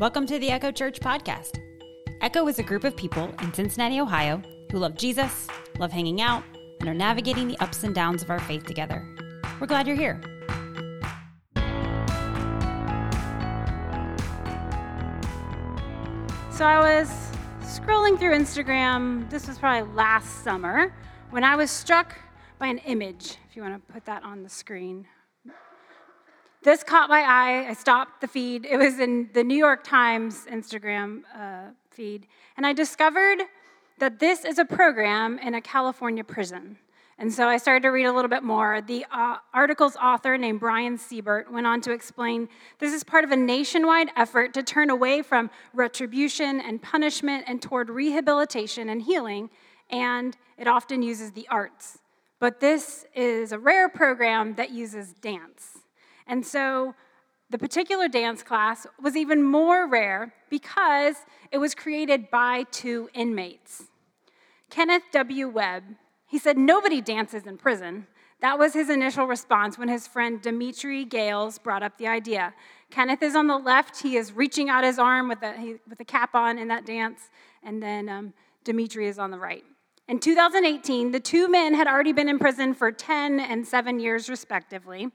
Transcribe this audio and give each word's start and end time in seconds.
Welcome 0.00 0.26
to 0.26 0.40
the 0.40 0.50
Echo 0.50 0.72
Church 0.72 0.98
podcast. 0.98 1.60
Echo 2.20 2.48
is 2.48 2.58
a 2.58 2.64
group 2.64 2.82
of 2.82 2.96
people 2.96 3.32
in 3.40 3.54
Cincinnati, 3.54 4.00
Ohio, 4.00 4.42
who 4.72 4.78
love 4.78 4.96
Jesus, 4.96 5.46
love 5.78 5.92
hanging 5.92 6.20
out, 6.20 6.42
and 6.80 6.88
are 6.88 6.94
navigating 6.94 7.46
the 7.46 7.56
ups 7.58 7.84
and 7.84 7.94
downs 7.94 8.20
of 8.20 8.28
our 8.28 8.40
faith 8.40 8.66
together. 8.66 9.06
We're 9.60 9.68
glad 9.68 9.86
you're 9.86 9.94
here. 9.94 10.20
So 16.50 16.64
I 16.64 16.80
was 16.80 17.08
scrolling 17.60 18.18
through 18.18 18.32
Instagram, 18.32 19.30
this 19.30 19.46
was 19.46 19.58
probably 19.60 19.88
last 19.94 20.42
summer, 20.42 20.92
when 21.30 21.44
I 21.44 21.54
was 21.54 21.70
struck 21.70 22.16
by 22.58 22.66
an 22.66 22.78
image. 22.78 23.36
If 23.48 23.54
you 23.54 23.62
want 23.62 23.74
to 23.74 23.92
put 23.92 24.04
that 24.06 24.24
on 24.24 24.42
the 24.42 24.50
screen. 24.50 25.06
This 26.64 26.82
caught 26.82 27.10
my 27.10 27.20
eye. 27.20 27.66
I 27.68 27.74
stopped 27.74 28.22
the 28.22 28.26
feed. 28.26 28.64
It 28.64 28.78
was 28.78 28.98
in 28.98 29.28
the 29.34 29.44
New 29.44 29.56
York 29.56 29.84
Times 29.84 30.46
Instagram 30.50 31.20
uh, 31.36 31.72
feed. 31.90 32.26
And 32.56 32.66
I 32.66 32.72
discovered 32.72 33.42
that 33.98 34.18
this 34.18 34.46
is 34.46 34.58
a 34.58 34.64
program 34.64 35.38
in 35.40 35.54
a 35.54 35.60
California 35.60 36.24
prison. 36.24 36.78
And 37.18 37.30
so 37.30 37.48
I 37.48 37.58
started 37.58 37.82
to 37.82 37.90
read 37.90 38.06
a 38.06 38.12
little 38.14 38.30
bit 38.30 38.42
more. 38.42 38.80
The 38.80 39.04
uh, 39.12 39.36
article's 39.52 39.94
author, 39.96 40.38
named 40.38 40.60
Brian 40.60 40.96
Seibert, 40.96 41.50
went 41.52 41.66
on 41.66 41.82
to 41.82 41.92
explain 41.92 42.48
this 42.78 42.94
is 42.94 43.04
part 43.04 43.24
of 43.24 43.30
a 43.30 43.36
nationwide 43.36 44.08
effort 44.16 44.54
to 44.54 44.62
turn 44.62 44.88
away 44.88 45.20
from 45.20 45.50
retribution 45.74 46.62
and 46.62 46.80
punishment 46.80 47.44
and 47.46 47.60
toward 47.60 47.90
rehabilitation 47.90 48.88
and 48.88 49.02
healing, 49.02 49.50
and 49.90 50.34
it 50.56 50.66
often 50.66 51.02
uses 51.02 51.32
the 51.32 51.46
arts. 51.50 51.98
But 52.40 52.60
this 52.60 53.04
is 53.14 53.52
a 53.52 53.58
rare 53.58 53.90
program 53.90 54.54
that 54.54 54.70
uses 54.70 55.12
dance. 55.12 55.73
And 56.26 56.44
so 56.44 56.94
the 57.50 57.58
particular 57.58 58.08
dance 58.08 58.42
class 58.42 58.86
was 59.00 59.16
even 59.16 59.42
more 59.42 59.88
rare 59.88 60.34
because 60.50 61.16
it 61.52 61.58
was 61.58 61.74
created 61.74 62.30
by 62.30 62.64
two 62.70 63.08
inmates. 63.14 63.84
Kenneth 64.70 65.04
W. 65.12 65.48
Webb, 65.48 65.84
he 66.26 66.38
said, 66.38 66.56
Nobody 66.56 67.00
dances 67.00 67.46
in 67.46 67.58
prison. 67.58 68.06
That 68.40 68.58
was 68.58 68.74
his 68.74 68.90
initial 68.90 69.26
response 69.26 69.78
when 69.78 69.88
his 69.88 70.06
friend 70.06 70.42
Dimitri 70.42 71.04
Gales 71.04 71.58
brought 71.58 71.82
up 71.82 71.96
the 71.96 72.08
idea. 72.08 72.52
Kenneth 72.90 73.22
is 73.22 73.36
on 73.36 73.46
the 73.46 73.56
left. 73.56 74.02
He 74.02 74.16
is 74.16 74.32
reaching 74.32 74.68
out 74.68 74.84
his 74.84 74.98
arm 74.98 75.28
with 75.28 75.42
a, 75.42 75.78
with 75.88 76.00
a 76.00 76.04
cap 76.04 76.34
on 76.34 76.58
in 76.58 76.68
that 76.68 76.84
dance. 76.84 77.30
And 77.62 77.82
then 77.82 78.08
um, 78.08 78.34
Dimitri 78.64 79.06
is 79.06 79.18
on 79.18 79.30
the 79.30 79.38
right. 79.38 79.64
In 80.08 80.18
2018, 80.18 81.12
the 81.12 81.20
two 81.20 81.48
men 81.48 81.72
had 81.72 81.86
already 81.86 82.12
been 82.12 82.28
in 82.28 82.38
prison 82.38 82.74
for 82.74 82.92
10 82.92 83.40
and 83.40 83.66
7 83.66 84.00
years, 84.00 84.28
respectively 84.28 85.10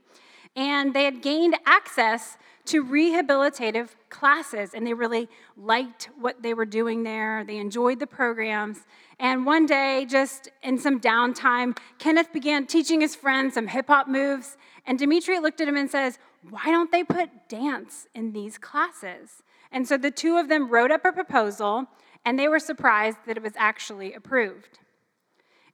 and 0.56 0.94
they 0.94 1.06
had 1.06 1.22
gained 1.22 1.56
access 1.66 2.38
to 2.66 2.86
rehabilitative 2.86 3.90
classes 4.10 4.74
and 4.74 4.86
they 4.86 4.94
really 4.94 5.28
liked 5.58 6.10
what 6.20 6.44
they 6.44 6.54
were 6.54 6.66
doing 6.66 7.04
there. 7.04 7.44
They 7.44 7.58
enjoyed 7.58 8.00
the 8.00 8.08
programs. 8.08 8.80
And 9.20 9.46
one 9.46 9.66
day, 9.66 10.06
just 10.08 10.50
in 10.62 10.78
some 10.78 11.00
downtime, 11.00 11.78
Kenneth 11.98 12.32
began 12.32 12.68
teaching 12.68 13.02
his 13.02 13.16
friends 13.16 13.56
some 13.56 13.68
hip 13.68 13.88
hop 13.88 14.08
moves. 14.08 14.56
And 14.86 15.00
Dimitri 15.00 15.40
looked 15.40 15.62
at 15.62 15.68
him 15.68 15.78
and 15.78 15.90
says, 15.90 16.20
Why 16.50 16.66
don't 16.66 16.92
they 16.92 17.04
put 17.04 17.50
dance 17.50 18.08
in 18.14 18.34
these 18.34 18.58
classes? 18.58 19.42
And 19.72 19.88
so 19.88 19.98
the 19.98 20.12
two 20.12 20.38
of 20.38 20.48
them 20.48 20.70
wrote 20.70 20.92
up 20.92 21.06
a 21.06 21.12
proposal 21.12 21.88
and 22.26 22.38
they 22.38 22.48
were 22.48 22.60
surprised 22.60 23.18
that 23.26 23.38
it 23.38 23.44
was 23.44 23.54
actually 23.58 24.14
approved. 24.14 24.80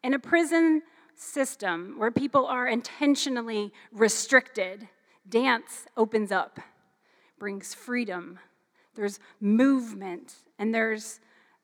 In 0.03 0.13
a 0.13 0.19
prison 0.19 0.81
system 1.17 1.95
where 1.97 2.11
people 2.11 2.45
are 2.45 2.67
intentionally 2.67 3.71
restricted, 3.91 4.87
dance 5.27 5.85
opens 5.97 6.31
up, 6.31 6.59
brings 7.39 7.73
freedom. 7.73 8.39
There's 8.95 9.19
movement, 9.41 10.35
and 10.57 10.73
there's, 10.73 11.19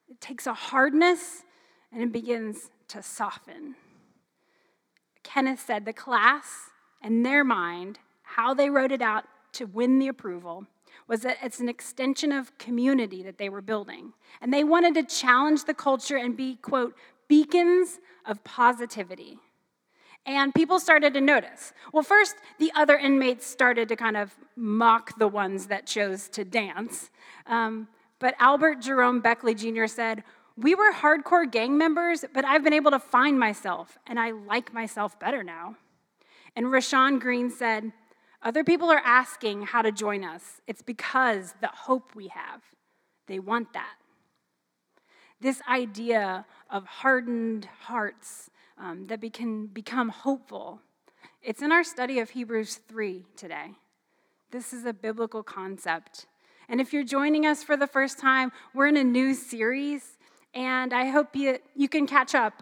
it 0.10 0.20
takes 0.20 0.48
a 0.48 0.54
hardness 0.54 1.44
and 1.92 2.02
it 2.02 2.12
begins 2.12 2.70
to 2.90 3.02
soften. 3.02 3.76
Kenneth 5.24 5.64
said 5.66 5.86
the 5.86 5.94
class 5.94 6.72
and 7.02 7.26
their 7.26 7.44
mind, 7.44 8.00
how 8.24 8.54
they 8.54 8.70
wrote 8.70 8.92
it 8.92 9.02
out 9.02 9.26
to 9.54 9.66
win 9.66 10.00
the 10.00 10.08
approval, 10.08 10.66
was 11.08 11.22
that 11.22 11.38
it's 11.44 11.60
an 11.60 11.70
extension 11.70 12.32
of 12.32 12.58
community 12.58 13.24
that 13.24 13.38
they 13.38 13.50
were 13.50 13.62
building. 13.62 14.14
And 14.42 14.54
they 14.54 14.64
wanted 14.64 14.94
to 14.96 15.04
challenge 15.04 15.66
the 15.66 15.74
culture 15.74 16.18
and 16.18 16.38
be, 16.38 16.56
quote, 16.56 16.96
beacons 17.32 18.02
of 18.26 18.44
positivity. 18.44 19.40
And 20.26 20.54
people 20.54 20.82
started 20.82 21.14
to 21.14 21.22
notice. 21.22 21.72
Well, 21.94 22.04
first, 22.04 22.36
the 22.60 22.74
other 22.76 22.98
inmates 22.98 23.46
started 23.48 23.88
to 23.88 23.96
kind 23.96 24.18
of 24.18 24.36
mock 24.58 25.18
the 25.18 25.30
ones 25.30 25.68
that 25.68 25.88
chose 25.88 26.28
to 26.28 26.44
dance. 26.44 27.10
Um, 27.48 27.88
but 28.20 28.36
Albert 28.38 28.82
Jerome 28.82 29.22
Beckley 29.22 29.56
Jr. 29.56 29.86
said, 29.88 30.26
We 30.58 30.76
were 30.76 30.92
hardcore 30.92 31.50
gang 31.50 31.78
members, 31.78 32.26
but 32.34 32.44
I've 32.44 32.66
been 32.66 32.74
able 32.74 32.92
to 32.92 33.00
find 33.00 33.40
myself, 33.40 33.98
and 34.06 34.20
I 34.20 34.32
like 34.32 34.74
myself 34.74 35.18
better 35.18 35.42
now. 35.42 35.78
And 36.58 36.66
Rashawn 36.66 37.22
Green 37.22 37.50
said, 37.50 37.94
Other 38.44 38.66
people 38.66 38.92
are 38.92 39.02
asking 39.06 39.62
how 39.62 39.82
to 39.84 39.94
join 39.94 40.26
us. 40.26 40.60
It's 40.68 40.82
because 40.82 41.56
the 41.62 41.70
hope 41.70 42.14
we 42.14 42.28
have. 42.28 42.62
They 43.28 43.40
want 43.40 43.72
that. 43.72 44.01
This 45.42 45.60
idea 45.68 46.46
of 46.70 46.86
hardened 46.86 47.68
hearts 47.82 48.52
um, 48.78 49.08
that 49.08 49.22
we 49.22 49.32
can 49.32 49.66
become 49.66 50.10
hopeful. 50.10 50.80
It's 51.42 51.64
in 51.64 51.72
our 51.72 51.84
study 51.84 52.20
of 52.20 52.30
Hebrews 52.30 52.80
3 52.88 53.26
today. 53.36 53.72
This 54.52 54.72
is 54.72 54.86
a 54.86 54.94
biblical 54.94 55.42
concept. 55.42 56.28
And 56.70 56.80
if 56.80 56.94
you're 56.94 57.04
joining 57.04 57.48
us 57.48 57.64
for 57.64 57.76
the 57.76 57.88
first 57.88 58.20
time, 58.20 58.52
we're 58.76 58.86
in 58.86 58.98
a 58.98 59.04
new 59.04 59.34
series, 59.34 60.18
and 60.54 60.94
I 60.94 61.08
hope 61.08 61.36
you, 61.36 61.58
you 61.76 61.90
can 61.90 62.06
catch 62.06 62.36
up. 62.36 62.62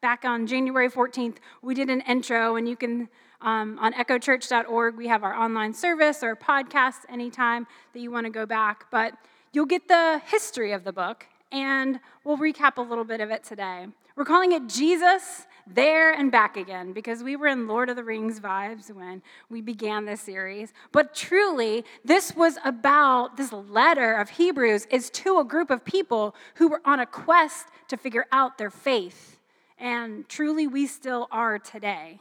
Back 0.00 0.24
on 0.24 0.46
January 0.46 0.88
14th, 0.88 1.36
we 1.62 1.74
did 1.74 1.90
an 1.90 2.00
intro, 2.02 2.56
and 2.56 2.68
you 2.68 2.76
can, 2.76 3.08
um, 3.42 3.76
on 3.80 3.92
echochurch.org, 3.92 4.96
we 4.96 5.08
have 5.08 5.24
our 5.24 5.34
online 5.34 5.74
service 5.74 6.22
or 6.22 6.36
podcast 6.36 7.00
anytime 7.08 7.66
that 7.92 8.00
you 8.00 8.10
want 8.10 8.24
to 8.26 8.30
go 8.30 8.46
back. 8.46 8.86
But 8.92 9.14
you'll 9.52 9.66
get 9.66 9.88
the 9.88 10.22
history 10.26 10.72
of 10.72 10.84
the 10.84 10.92
book, 10.92 11.26
and 11.52 12.00
we'll 12.24 12.38
recap 12.38 12.76
a 12.76 12.82
little 12.82 13.04
bit 13.04 13.20
of 13.20 13.30
it 13.30 13.44
today. 13.44 13.86
We're 14.16 14.24
calling 14.24 14.52
it 14.52 14.68
Jesus 14.68 15.46
there 15.66 16.12
and 16.12 16.30
back 16.30 16.56
again 16.56 16.92
because 16.92 17.22
we 17.22 17.36
were 17.36 17.46
in 17.46 17.66
Lord 17.66 17.88
of 17.88 17.96
the 17.96 18.04
Rings 18.04 18.40
vibes 18.40 18.94
when 18.94 19.22
we 19.48 19.60
began 19.60 20.04
this 20.04 20.20
series. 20.20 20.72
But 20.92 21.14
truly, 21.14 21.84
this 22.04 22.34
was 22.34 22.58
about 22.64 23.36
this 23.36 23.52
letter 23.52 24.14
of 24.14 24.30
Hebrews 24.30 24.86
is 24.90 25.10
to 25.10 25.38
a 25.38 25.44
group 25.44 25.70
of 25.70 25.84
people 25.84 26.34
who 26.56 26.68
were 26.68 26.82
on 26.84 27.00
a 27.00 27.06
quest 27.06 27.66
to 27.88 27.96
figure 27.96 28.26
out 28.32 28.58
their 28.58 28.70
faith. 28.70 29.38
And 29.78 30.28
truly, 30.28 30.66
we 30.66 30.86
still 30.86 31.28
are 31.30 31.58
today. 31.58 32.20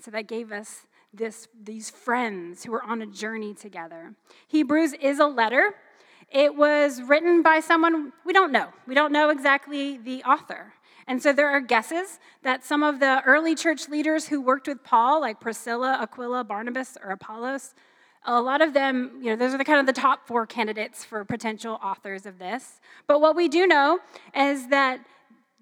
So 0.00 0.10
that 0.10 0.28
gave 0.28 0.52
us 0.52 0.86
this, 1.12 1.48
these 1.62 1.90
friends 1.90 2.64
who 2.64 2.72
were 2.72 2.82
on 2.82 3.02
a 3.02 3.06
journey 3.06 3.54
together. 3.54 4.14
Hebrews 4.48 4.92
is 4.94 5.18
a 5.18 5.26
letter 5.26 5.74
it 6.30 6.54
was 6.54 7.02
written 7.02 7.42
by 7.42 7.60
someone 7.60 8.12
we 8.24 8.32
don't 8.32 8.52
know. 8.52 8.68
We 8.86 8.94
don't 8.94 9.12
know 9.12 9.30
exactly 9.30 9.96
the 9.96 10.22
author. 10.24 10.74
And 11.06 11.22
so 11.22 11.32
there 11.32 11.48
are 11.48 11.60
guesses 11.60 12.18
that 12.42 12.64
some 12.64 12.82
of 12.82 13.00
the 13.00 13.22
early 13.24 13.54
church 13.54 13.88
leaders 13.88 14.28
who 14.28 14.42
worked 14.42 14.68
with 14.68 14.84
Paul, 14.84 15.22
like 15.22 15.40
Priscilla, 15.40 15.98
Aquila, 16.02 16.44
Barnabas, 16.44 16.98
or 17.02 17.10
Apollos, 17.10 17.74
a 18.24 18.42
lot 18.42 18.60
of 18.60 18.74
them, 18.74 19.18
you 19.22 19.30
know, 19.30 19.36
those 19.36 19.54
are 19.54 19.58
the 19.58 19.64
kind 19.64 19.80
of 19.80 19.86
the 19.86 19.98
top 19.98 20.26
four 20.26 20.46
candidates 20.46 21.04
for 21.04 21.24
potential 21.24 21.78
authors 21.82 22.26
of 22.26 22.38
this. 22.38 22.78
But 23.06 23.22
what 23.22 23.34
we 23.34 23.48
do 23.48 23.66
know 23.66 24.00
is 24.36 24.68
that 24.68 25.00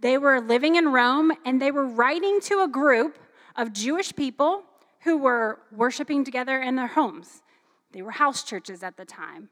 they 0.00 0.18
were 0.18 0.40
living 0.40 0.74
in 0.74 0.88
Rome 0.88 1.32
and 1.44 1.62
they 1.62 1.70
were 1.70 1.86
writing 1.86 2.40
to 2.42 2.62
a 2.62 2.68
group 2.68 3.16
of 3.54 3.72
Jewish 3.72 4.14
people 4.16 4.64
who 5.02 5.16
were 5.16 5.60
worshiping 5.70 6.24
together 6.24 6.60
in 6.60 6.74
their 6.74 6.88
homes. 6.88 7.42
They 7.92 8.02
were 8.02 8.10
house 8.10 8.42
churches 8.42 8.82
at 8.82 8.96
the 8.96 9.04
time. 9.04 9.48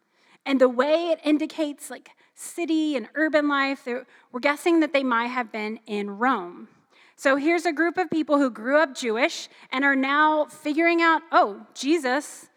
And 0.47 0.61
the 0.61 0.69
way 0.69 1.09
it 1.09 1.21
indicates 1.25 1.91
like 1.91 2.11
city 2.35 2.97
and 2.97 3.09
urban 3.15 3.49
life, 3.49 3.87
we're 3.87 4.41
guessing 4.41 4.81
that 4.81 4.93
they 4.93 5.05
might 5.05 5.29
have 5.29 5.51
been 5.51 5.81
in 5.87 6.19
Rome. 6.19 6.69
So 7.17 7.37
here's 7.37 7.65
a 7.65 7.73
group 7.73 7.97
of 7.97 8.11
people 8.11 8.39
who 8.39 8.51
grew 8.51 8.79
up 8.79 8.95
Jewish 8.95 9.49
and 9.71 9.85
are 9.85 9.97
now 9.97 10.47
figuring 10.47 11.01
out, 11.01 11.23
oh, 11.31 11.67
Jesus, 11.73 12.49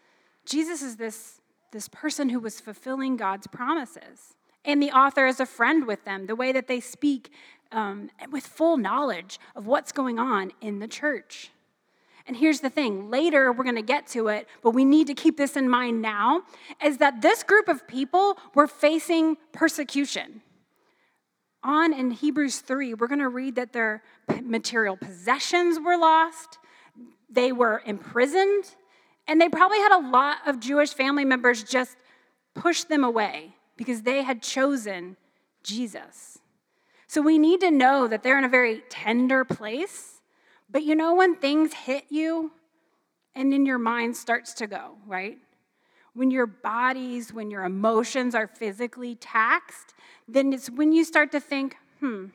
Jesus 0.44 0.82
is 0.82 0.96
this, 0.96 1.40
this 1.72 1.88
person 1.88 2.28
who 2.28 2.40
was 2.40 2.60
fulfilling 2.60 3.16
God's 3.16 3.46
promises. 3.46 4.34
And 4.64 4.82
the 4.82 4.90
author 4.90 5.26
is 5.26 5.40
a 5.40 5.46
friend 5.46 5.86
with 5.86 6.04
them, 6.04 6.26
the 6.26 6.34
way 6.34 6.52
that 6.52 6.66
they 6.66 6.80
speak 6.80 7.30
um, 7.70 8.10
with 8.30 8.46
full 8.46 8.76
knowledge 8.76 9.38
of 9.54 9.66
what's 9.66 9.92
going 9.92 10.18
on 10.18 10.52
in 10.60 10.80
the 10.80 10.88
church. 10.88 11.52
And 12.28 12.36
here's 12.36 12.60
the 12.60 12.68
thing 12.68 13.10
later 13.10 13.50
we're 13.50 13.64
going 13.64 13.76
to 13.76 13.82
get 13.82 14.06
to 14.08 14.28
it, 14.28 14.46
but 14.62 14.72
we 14.72 14.84
need 14.84 15.06
to 15.06 15.14
keep 15.14 15.38
this 15.38 15.56
in 15.56 15.68
mind 15.68 16.02
now 16.02 16.42
is 16.84 16.98
that 16.98 17.22
this 17.22 17.42
group 17.42 17.68
of 17.68 17.88
people 17.88 18.36
were 18.54 18.66
facing 18.66 19.38
persecution. 19.52 20.42
On 21.64 21.92
in 21.92 22.10
Hebrews 22.10 22.60
3, 22.60 22.94
we're 22.94 23.08
going 23.08 23.18
to 23.18 23.30
read 23.30 23.56
that 23.56 23.72
their 23.72 24.02
material 24.42 24.96
possessions 24.96 25.80
were 25.80 25.96
lost, 25.96 26.58
they 27.30 27.50
were 27.50 27.82
imprisoned, 27.84 28.64
and 29.26 29.40
they 29.40 29.48
probably 29.48 29.78
had 29.78 29.98
a 29.98 30.08
lot 30.08 30.36
of 30.46 30.60
Jewish 30.60 30.92
family 30.92 31.24
members 31.24 31.64
just 31.64 31.96
push 32.54 32.84
them 32.84 33.04
away 33.04 33.54
because 33.76 34.02
they 34.02 34.22
had 34.22 34.42
chosen 34.42 35.16
Jesus. 35.62 36.38
So 37.06 37.22
we 37.22 37.38
need 37.38 37.60
to 37.60 37.70
know 37.70 38.06
that 38.06 38.22
they're 38.22 38.38
in 38.38 38.44
a 38.44 38.50
very 38.50 38.82
tender 38.90 39.44
place. 39.44 40.17
But 40.70 40.82
you 40.82 40.94
know 40.94 41.14
when 41.14 41.34
things 41.34 41.72
hit 41.72 42.04
you 42.10 42.52
and 43.34 43.52
then 43.52 43.64
your 43.64 43.78
mind 43.78 44.16
starts 44.16 44.52
to 44.54 44.66
go, 44.66 44.96
right? 45.06 45.38
When 46.14 46.30
your 46.30 46.46
bodies, 46.46 47.32
when 47.32 47.50
your 47.50 47.64
emotions 47.64 48.34
are 48.34 48.46
physically 48.46 49.14
taxed, 49.14 49.94
then 50.26 50.52
it's 50.52 50.68
when 50.68 50.92
you 50.92 51.04
start 51.04 51.32
to 51.32 51.40
think, 51.40 51.76
hmm, 52.00 52.26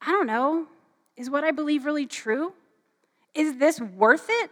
I 0.00 0.10
don't 0.10 0.26
know, 0.26 0.66
is 1.16 1.30
what 1.30 1.44
I 1.44 1.50
believe 1.50 1.84
really 1.84 2.06
true? 2.06 2.54
Is 3.34 3.58
this 3.58 3.80
worth 3.80 4.26
it? 4.28 4.50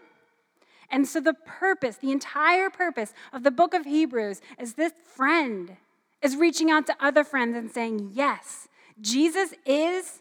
And 0.91 1.09
so, 1.09 1.21
the 1.21 1.35
purpose, 1.35 1.97
the 1.97 2.13
entire 2.13 2.69
purpose 2.69 3.15
of 3.33 3.43
the 3.43 3.51
book 3.51 3.73
of 3.73 3.87
Hebrews 3.87 4.43
is 4.59 4.75
this 4.75 4.93
friend 5.17 5.77
is 6.21 6.37
reaching 6.37 6.71
out 6.71 6.87
to 6.87 6.97
other 7.01 7.25
friends 7.25 7.57
and 7.57 7.71
saying, 7.71 8.11
Yes, 8.13 8.69
Jesus 9.01 9.55
is 9.65 10.21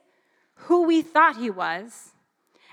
who 0.54 0.84
we 0.84 1.02
thought 1.02 1.36
he 1.36 1.50
was. 1.50 2.12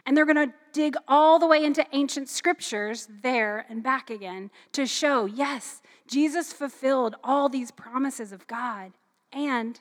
And 0.08 0.16
they're 0.16 0.24
going 0.24 0.48
to 0.48 0.54
dig 0.72 0.96
all 1.06 1.38
the 1.38 1.46
way 1.46 1.62
into 1.62 1.84
ancient 1.92 2.30
scriptures 2.30 3.08
there 3.22 3.66
and 3.68 3.82
back 3.82 4.08
again 4.08 4.50
to 4.72 4.86
show, 4.86 5.26
yes, 5.26 5.82
Jesus 6.06 6.50
fulfilled 6.50 7.16
all 7.22 7.50
these 7.50 7.70
promises 7.70 8.32
of 8.32 8.46
God 8.46 8.92
and 9.34 9.78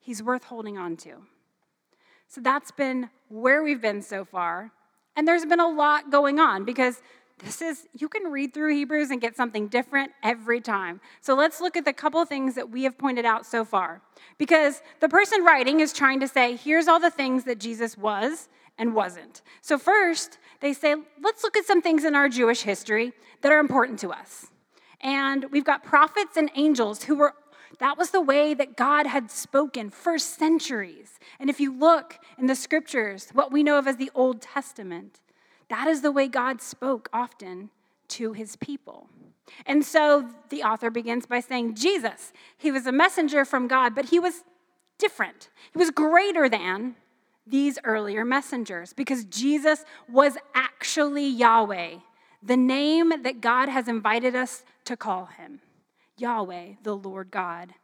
he's 0.00 0.22
worth 0.22 0.44
holding 0.44 0.78
on 0.78 0.96
to. 0.96 1.16
So 2.26 2.40
that's 2.40 2.70
been 2.70 3.10
where 3.28 3.62
we've 3.62 3.82
been 3.82 4.00
so 4.00 4.24
far. 4.24 4.72
And 5.14 5.28
there's 5.28 5.44
been 5.44 5.60
a 5.60 5.68
lot 5.68 6.10
going 6.10 6.40
on 6.40 6.64
because 6.64 7.02
this 7.44 7.60
is, 7.60 7.86
you 7.92 8.08
can 8.08 8.32
read 8.32 8.54
through 8.54 8.72
Hebrews 8.72 9.10
and 9.10 9.20
get 9.20 9.36
something 9.36 9.68
different 9.68 10.12
every 10.22 10.62
time. 10.62 11.02
So 11.20 11.34
let's 11.34 11.60
look 11.60 11.76
at 11.76 11.84
the 11.84 11.92
couple 11.92 12.24
things 12.24 12.54
that 12.54 12.70
we 12.70 12.84
have 12.84 12.96
pointed 12.96 13.26
out 13.26 13.44
so 13.44 13.66
far. 13.66 14.00
Because 14.38 14.80
the 15.00 15.08
person 15.10 15.44
writing 15.44 15.80
is 15.80 15.92
trying 15.92 16.20
to 16.20 16.28
say, 16.28 16.56
here's 16.56 16.88
all 16.88 16.98
the 16.98 17.10
things 17.10 17.44
that 17.44 17.60
Jesus 17.60 17.98
was 17.98 18.48
and 18.80 18.94
wasn't. 18.94 19.42
So, 19.60 19.78
first, 19.78 20.38
they 20.60 20.72
say, 20.72 20.96
let's 21.22 21.44
look 21.44 21.56
at 21.56 21.66
some 21.66 21.82
things 21.82 22.02
in 22.04 22.16
our 22.16 22.28
Jewish 22.28 22.62
history 22.62 23.12
that 23.42 23.52
are 23.52 23.60
important 23.60 24.00
to 24.00 24.10
us. 24.10 24.46
And 25.00 25.46
we've 25.52 25.64
got 25.64 25.84
prophets 25.84 26.36
and 26.36 26.50
angels 26.56 27.04
who 27.04 27.14
were, 27.14 27.34
that 27.78 27.96
was 27.96 28.10
the 28.10 28.20
way 28.20 28.54
that 28.54 28.76
God 28.76 29.06
had 29.06 29.30
spoken 29.30 29.90
for 29.90 30.18
centuries. 30.18 31.18
And 31.38 31.48
if 31.48 31.60
you 31.60 31.78
look 31.78 32.18
in 32.38 32.46
the 32.46 32.54
scriptures, 32.54 33.28
what 33.32 33.52
we 33.52 33.62
know 33.62 33.78
of 33.78 33.86
as 33.86 33.96
the 33.96 34.10
Old 34.14 34.40
Testament, 34.40 35.20
that 35.68 35.86
is 35.86 36.00
the 36.02 36.10
way 36.10 36.26
God 36.26 36.60
spoke 36.60 37.08
often 37.12 37.70
to 38.08 38.32
his 38.32 38.56
people. 38.56 39.08
And 39.66 39.84
so 39.84 40.28
the 40.48 40.62
author 40.62 40.90
begins 40.90 41.26
by 41.26 41.40
saying, 41.40 41.74
Jesus, 41.74 42.32
he 42.56 42.70
was 42.70 42.86
a 42.86 42.92
messenger 42.92 43.44
from 43.44 43.68
God, 43.68 43.94
but 43.94 44.06
he 44.06 44.18
was 44.18 44.42
different. 44.98 45.50
He 45.72 45.78
was 45.78 45.90
greater 45.90 46.48
than 46.48 46.96
these 47.50 47.78
earlier 47.84 48.24
messengers 48.24 48.92
because 48.92 49.24
Jesus 49.24 49.84
was 50.08 50.36
actually 50.54 51.26
Yahweh, 51.26 51.96
the 52.42 52.56
name 52.56 53.12
that 53.22 53.40
God 53.40 53.68
has 53.68 53.88
invited 53.88 54.34
us 54.34 54.64
to 54.84 54.96
call 54.96 55.26
him 55.26 55.60
Yahweh, 56.16 56.74
the 56.82 56.96
Lord 56.96 57.30
God, 57.30 57.74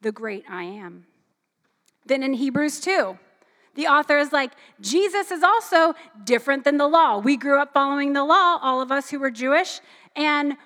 the 0.00 0.12
great 0.12 0.44
I 0.48 0.64
am. 0.64 1.06
Then 2.06 2.22
in 2.22 2.34
Hebrews 2.34 2.80
2, 2.80 3.18
the 3.74 3.86
author 3.86 4.18
is 4.18 4.32
like, 4.32 4.52
Jesus 4.80 5.30
is 5.30 5.42
also 5.42 5.94
different 6.24 6.64
than 6.64 6.78
the 6.78 6.88
law. 6.88 7.18
We 7.18 7.36
grew 7.36 7.60
up 7.60 7.72
following 7.72 8.12
the 8.12 8.24
law, 8.24 8.58
all 8.60 8.80
of 8.80 8.90
us 8.90 9.10
who 9.10 9.20
were 9.20 9.30
Jewish, 9.30 9.80
and 10.16 10.56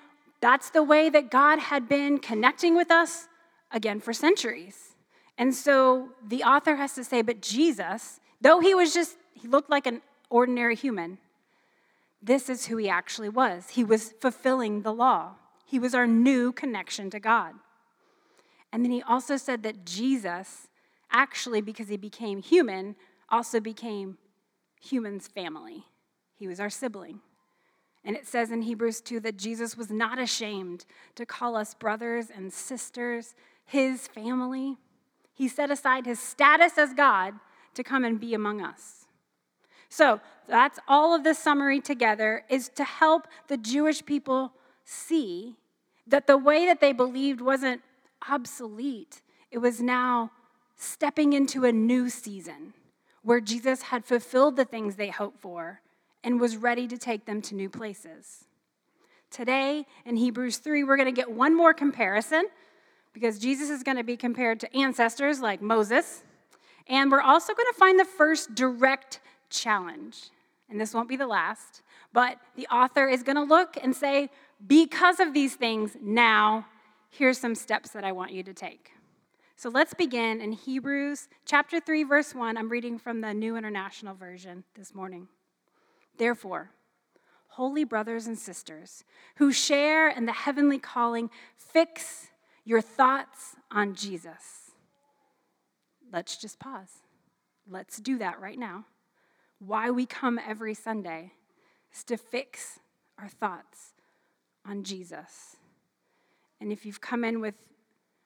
that's 0.41 0.71
the 0.71 0.83
way 0.83 1.09
that 1.09 1.29
God 1.29 1.59
had 1.59 1.87
been 1.87 2.17
connecting 2.17 2.75
with 2.75 2.91
us 2.91 3.27
again 3.71 3.99
for 3.99 4.13
centuries. 4.13 4.95
And 5.37 5.53
so 5.53 6.09
the 6.27 6.43
author 6.43 6.75
has 6.75 6.95
to 6.95 7.03
say, 7.03 7.21
but 7.21 7.41
Jesus, 7.41 8.19
though 8.43 8.59
he 8.59 8.75
was 8.75 8.93
just, 8.93 9.17
he 9.33 9.47
looked 9.47 9.69
like 9.69 9.87
an 9.87 10.01
ordinary 10.29 10.75
human, 10.75 11.17
this 12.21 12.49
is 12.49 12.67
who 12.67 12.77
he 12.77 12.87
actually 12.87 13.29
was. 13.29 13.69
He 13.71 13.83
was 13.83 14.13
fulfilling 14.21 14.81
the 14.81 14.93
law, 14.93 15.35
he 15.65 15.79
was 15.79 15.95
our 15.95 16.05
new 16.05 16.51
connection 16.51 17.09
to 17.09 17.19
God. 17.19 17.55
And 18.71 18.83
then 18.83 18.91
he 18.91 19.01
also 19.03 19.37
said 19.37 19.63
that 19.63 19.85
Jesus 19.85 20.67
actually, 21.11 21.61
because 21.61 21.89
he 21.89 21.97
became 21.97 22.41
human, 22.41 22.95
also 23.29 23.59
became 23.59 24.17
human's 24.81 25.27
family. 25.27 25.85
He 26.37 26.47
was 26.47 26.59
our 26.59 26.69
sibling. 26.69 27.19
And 28.03 28.15
it 28.15 28.27
says 28.27 28.51
in 28.51 28.63
Hebrews 28.63 28.99
2 29.01 29.19
that 29.21 29.37
Jesus 29.37 29.77
was 29.77 29.89
not 29.89 30.19
ashamed 30.19 30.85
to 31.15 31.25
call 31.25 31.55
us 31.55 31.73
brothers 31.73 32.27
and 32.35 32.51
sisters, 32.51 33.35
his 33.65 34.07
family. 34.07 34.77
He 35.33 35.47
set 35.47 35.71
aside 35.71 36.05
his 36.05 36.19
status 36.19 36.77
as 36.77 36.93
God 36.93 37.35
to 37.73 37.83
come 37.83 38.03
and 38.03 38.19
be 38.19 38.33
among 38.33 38.61
us. 38.61 39.05
So, 39.89 40.21
that's 40.47 40.79
all 40.87 41.15
of 41.15 41.23
this 41.23 41.39
summary 41.39 41.79
together 41.79 42.43
is 42.49 42.69
to 42.75 42.83
help 42.83 43.27
the 43.47 43.57
Jewish 43.57 44.05
people 44.05 44.51
see 44.83 45.55
that 46.07 46.27
the 46.27 46.37
way 46.37 46.65
that 46.65 46.81
they 46.81 46.91
believed 46.91 47.39
wasn't 47.39 47.81
obsolete, 48.29 49.21
it 49.51 49.59
was 49.59 49.81
now 49.81 50.31
stepping 50.75 51.33
into 51.33 51.63
a 51.65 51.71
new 51.71 52.09
season 52.09 52.73
where 53.21 53.39
Jesus 53.39 53.83
had 53.83 54.03
fulfilled 54.03 54.57
the 54.57 54.65
things 54.65 54.95
they 54.95 55.09
hoped 55.09 55.41
for 55.41 55.81
and 56.23 56.39
was 56.39 56.57
ready 56.57 56.87
to 56.87 56.97
take 56.97 57.25
them 57.25 57.41
to 57.43 57.55
new 57.55 57.69
places. 57.69 58.45
Today 59.31 59.85
in 60.05 60.17
Hebrews 60.17 60.57
3, 60.57 60.83
we're 60.83 60.97
going 60.97 61.13
to 61.13 61.21
get 61.21 61.31
one 61.31 61.55
more 61.55 61.73
comparison 61.73 62.45
because 63.13 63.39
Jesus 63.39 63.69
is 63.69 63.83
going 63.83 63.97
to 63.97 64.03
be 64.03 64.17
compared 64.17 64.59
to 64.61 64.75
ancestors 64.75 65.39
like 65.39 65.61
Moses. 65.61 66.23
And 66.87 67.11
we're 67.11 67.21
also 67.21 67.53
going 67.53 67.71
to 67.71 67.79
find 67.79 67.99
the 67.99 68.05
first 68.05 68.55
direct 68.55 69.19
challenge. 69.49 70.29
And 70.69 70.79
this 70.79 70.93
won't 70.93 71.09
be 71.09 71.15
the 71.15 71.27
last, 71.27 71.81
but 72.11 72.37
the 72.55 72.67
author 72.67 73.07
is 73.07 73.23
going 73.23 73.35
to 73.35 73.43
look 73.43 73.77
and 73.81 73.95
say, 73.95 74.29
because 74.65 75.19
of 75.19 75.33
these 75.33 75.55
things, 75.55 75.95
now 76.01 76.65
here's 77.09 77.37
some 77.37 77.55
steps 77.55 77.91
that 77.91 78.03
I 78.03 78.11
want 78.11 78.31
you 78.31 78.43
to 78.43 78.53
take. 78.53 78.91
So 79.55 79.69
let's 79.69 79.93
begin 79.93 80.41
in 80.41 80.51
Hebrews 80.51 81.29
chapter 81.45 81.79
3, 81.79 82.03
verse 82.03 82.33
1. 82.33 82.57
I'm 82.57 82.69
reading 82.69 82.97
from 82.97 83.21
the 83.21 83.33
New 83.33 83.55
International 83.55 84.15
Version 84.15 84.63
this 84.75 84.93
morning. 84.93 85.27
Therefore, 86.17 86.71
holy 87.47 87.83
brothers 87.83 88.25
and 88.27 88.37
sisters 88.37 89.03
who 89.35 89.51
share 89.51 90.09
in 90.09 90.25
the 90.25 90.33
heavenly 90.33 90.79
calling, 90.79 91.29
fix 91.55 92.27
your 92.65 92.81
thoughts 92.81 93.55
on 93.71 93.93
Jesus. 93.93 94.62
Let's 96.13 96.37
just 96.37 96.59
pause. 96.59 97.01
Let's 97.67 97.97
do 97.97 98.19
that 98.19 98.39
right 98.39 98.59
now. 98.59 98.85
Why 99.57 99.89
we 99.89 100.05
come 100.05 100.39
every 100.39 100.75
Sunday 100.75 101.31
is 101.91 102.03
to 102.05 102.17
fix 102.17 102.79
our 103.17 103.27
thoughts 103.27 103.93
on 104.65 104.83
Jesus. 104.83 105.57
And 106.61 106.71
if 106.71 106.85
you've 106.85 107.01
come 107.01 107.23
in 107.23 107.41
with 107.41 107.55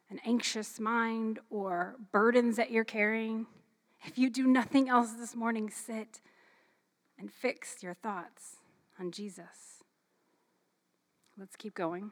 an 0.09 0.19
anxious 0.25 0.81
mind 0.81 1.39
or 1.49 1.95
burdens 2.11 2.57
that 2.57 2.71
you're 2.71 2.83
carrying, 2.83 3.47
if 4.03 4.17
you 4.17 4.29
do 4.29 4.47
nothing 4.47 4.89
else 4.89 5.13
this 5.13 5.33
morning, 5.33 5.69
sit 5.69 6.19
and 7.17 7.31
fix 7.31 7.81
your 7.81 7.93
thoughts 7.93 8.57
on 8.99 9.11
Jesus. 9.11 9.83
Let's 11.37 11.55
keep 11.55 11.73
going. 11.73 12.11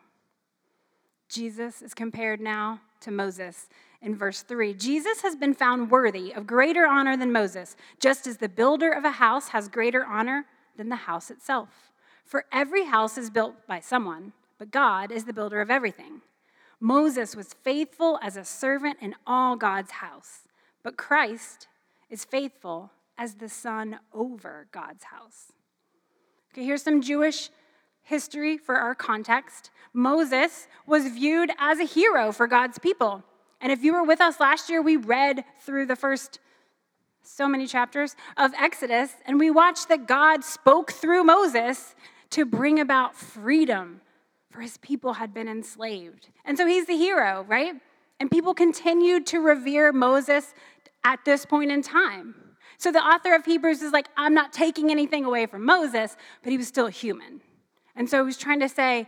Jesus 1.35 1.81
is 1.81 1.93
compared 1.93 2.39
now 2.39 2.79
to 3.01 3.11
Moses 3.11 3.67
in 4.01 4.15
verse 4.15 4.41
3. 4.43 4.73
Jesus 4.73 5.21
has 5.21 5.35
been 5.35 5.53
found 5.53 5.91
worthy 5.91 6.31
of 6.31 6.47
greater 6.47 6.85
honor 6.85 7.17
than 7.17 7.33
Moses, 7.33 7.75
just 7.99 8.25
as 8.25 8.37
the 8.37 8.47
builder 8.47 8.89
of 8.89 9.03
a 9.03 9.11
house 9.11 9.49
has 9.49 9.67
greater 9.67 10.05
honor 10.05 10.45
than 10.77 10.87
the 10.87 10.95
house 10.95 11.29
itself. 11.29 11.91
For 12.23 12.45
every 12.53 12.85
house 12.85 13.17
is 13.17 13.29
built 13.29 13.67
by 13.67 13.81
someone, 13.81 14.31
but 14.57 14.71
God 14.71 15.11
is 15.11 15.25
the 15.25 15.33
builder 15.33 15.59
of 15.59 15.69
everything. 15.69 16.21
Moses 16.79 17.35
was 17.35 17.53
faithful 17.65 18.17
as 18.21 18.37
a 18.37 18.45
servant 18.45 18.99
in 19.01 19.13
all 19.27 19.57
God's 19.57 19.91
house, 19.91 20.43
but 20.83 20.95
Christ 20.95 21.67
is 22.09 22.23
faithful 22.23 22.91
as 23.17 23.35
the 23.35 23.49
son 23.49 23.99
over 24.13 24.67
God's 24.71 25.03
house. 25.03 25.51
Okay, 26.53 26.63
here's 26.63 26.83
some 26.83 27.01
Jewish 27.01 27.49
history 28.05 28.57
for 28.57 28.75
our 28.75 28.95
context. 28.95 29.71
Moses 29.93 30.67
was 30.87 31.07
viewed 31.07 31.51
as 31.59 31.79
a 31.79 31.83
hero 31.83 32.31
for 32.31 32.47
God's 32.47 32.79
people. 32.79 33.23
And 33.59 33.71
if 33.71 33.83
you 33.83 33.93
were 33.93 34.03
with 34.03 34.21
us 34.21 34.39
last 34.39 34.69
year, 34.69 34.81
we 34.81 34.95
read 34.95 35.43
through 35.59 35.87
the 35.87 35.95
first 35.95 36.39
so 37.23 37.47
many 37.47 37.67
chapters 37.67 38.15
of 38.37 38.53
Exodus, 38.53 39.11
and 39.25 39.39
we 39.39 39.49
watched 39.49 39.89
that 39.89 40.07
God 40.07 40.43
spoke 40.43 40.91
through 40.91 41.23
Moses 41.23 41.95
to 42.29 42.45
bring 42.45 42.79
about 42.79 43.15
freedom 43.15 44.01
for 44.55 44.61
his 44.61 44.77
people 44.77 45.13
had 45.13 45.33
been 45.33 45.49
enslaved. 45.49 46.29
And 46.45 46.57
so 46.57 46.65
he's 46.65 46.85
the 46.85 46.95
hero, 46.95 47.45
right? 47.45 47.73
And 48.21 48.31
people 48.31 48.53
continued 48.53 49.25
to 49.27 49.39
revere 49.39 49.91
Moses 49.91 50.53
at 51.03 51.25
this 51.25 51.45
point 51.45 51.71
in 51.71 51.81
time. 51.81 52.35
So 52.77 52.89
the 52.89 52.99
author 52.99 53.35
of 53.35 53.43
Hebrews 53.43 53.81
is 53.81 53.91
like, 53.91 54.07
I'm 54.15 54.33
not 54.33 54.53
taking 54.53 54.91
anything 54.91 55.25
away 55.25 55.45
from 55.45 55.65
Moses, 55.65 56.15
but 56.41 56.51
he 56.51 56.57
was 56.57 56.69
still 56.69 56.87
human. 56.87 57.41
And 57.95 58.09
so 58.09 58.25
he's 58.25 58.37
trying 58.37 58.59
to 58.59 58.69
say, 58.69 59.07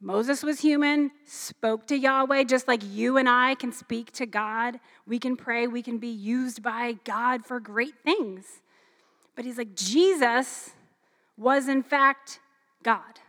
Moses 0.00 0.42
was 0.42 0.60
human, 0.60 1.12
spoke 1.24 1.86
to 1.86 1.96
Yahweh 1.96 2.44
just 2.44 2.66
like 2.66 2.82
you 2.84 3.16
and 3.18 3.28
I 3.28 3.54
can 3.54 3.70
speak 3.70 4.10
to 4.12 4.26
God. 4.26 4.80
We 5.06 5.20
can 5.20 5.36
pray, 5.36 5.68
we 5.68 5.82
can 5.82 5.98
be 5.98 6.08
used 6.08 6.62
by 6.62 6.96
God 7.04 7.44
for 7.44 7.60
great 7.60 7.94
things. 8.04 8.44
But 9.36 9.44
he's 9.44 9.58
like, 9.58 9.76
Jesus 9.76 10.70
was 11.36 11.68
in 11.68 11.84
fact 11.84 12.40
God. 12.82 13.20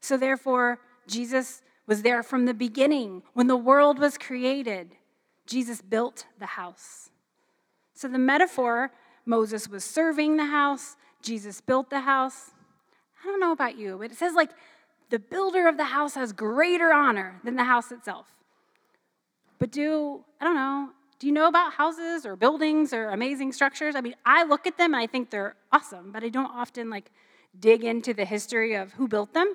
So 0.00 0.18
therefore, 0.18 0.78
Jesus 1.06 1.62
was 1.86 2.02
there 2.02 2.22
from 2.22 2.44
the 2.44 2.54
beginning. 2.54 3.22
When 3.32 3.46
the 3.46 3.56
world 3.56 3.98
was 3.98 4.18
created, 4.18 4.94
Jesus 5.46 5.80
built 5.80 6.26
the 6.38 6.46
house. 6.46 7.10
So 7.94 8.08
the 8.08 8.18
metaphor 8.18 8.92
Moses 9.24 9.68
was 9.68 9.84
serving 9.84 10.36
the 10.36 10.46
house, 10.46 10.96
Jesus 11.22 11.60
built 11.60 11.90
the 11.90 12.00
house. 12.00 12.52
I 13.22 13.26
don't 13.26 13.40
know 13.40 13.52
about 13.52 13.78
you, 13.78 13.96
but 13.98 14.10
it 14.10 14.16
says 14.16 14.34
like 14.34 14.50
the 15.10 15.18
builder 15.18 15.68
of 15.68 15.76
the 15.76 15.84
house 15.84 16.14
has 16.14 16.32
greater 16.32 16.92
honor 16.92 17.40
than 17.44 17.56
the 17.56 17.64
house 17.64 17.90
itself. 17.90 18.26
But 19.58 19.72
do, 19.72 20.24
I 20.40 20.44
don't 20.44 20.54
know, 20.54 20.90
do 21.18 21.26
you 21.26 21.32
know 21.32 21.48
about 21.48 21.72
houses 21.72 22.24
or 22.24 22.36
buildings 22.36 22.92
or 22.92 23.08
amazing 23.08 23.52
structures? 23.52 23.96
I 23.96 24.00
mean, 24.00 24.14
I 24.24 24.44
look 24.44 24.66
at 24.66 24.78
them 24.78 24.94
and 24.94 25.02
I 25.02 25.06
think 25.06 25.30
they're 25.30 25.56
awesome, 25.72 26.12
but 26.12 26.22
I 26.22 26.28
don't 26.28 26.50
often 26.54 26.90
like 26.90 27.10
dig 27.58 27.84
into 27.84 28.14
the 28.14 28.24
history 28.24 28.74
of 28.74 28.92
who 28.92 29.08
built 29.08 29.34
them. 29.34 29.54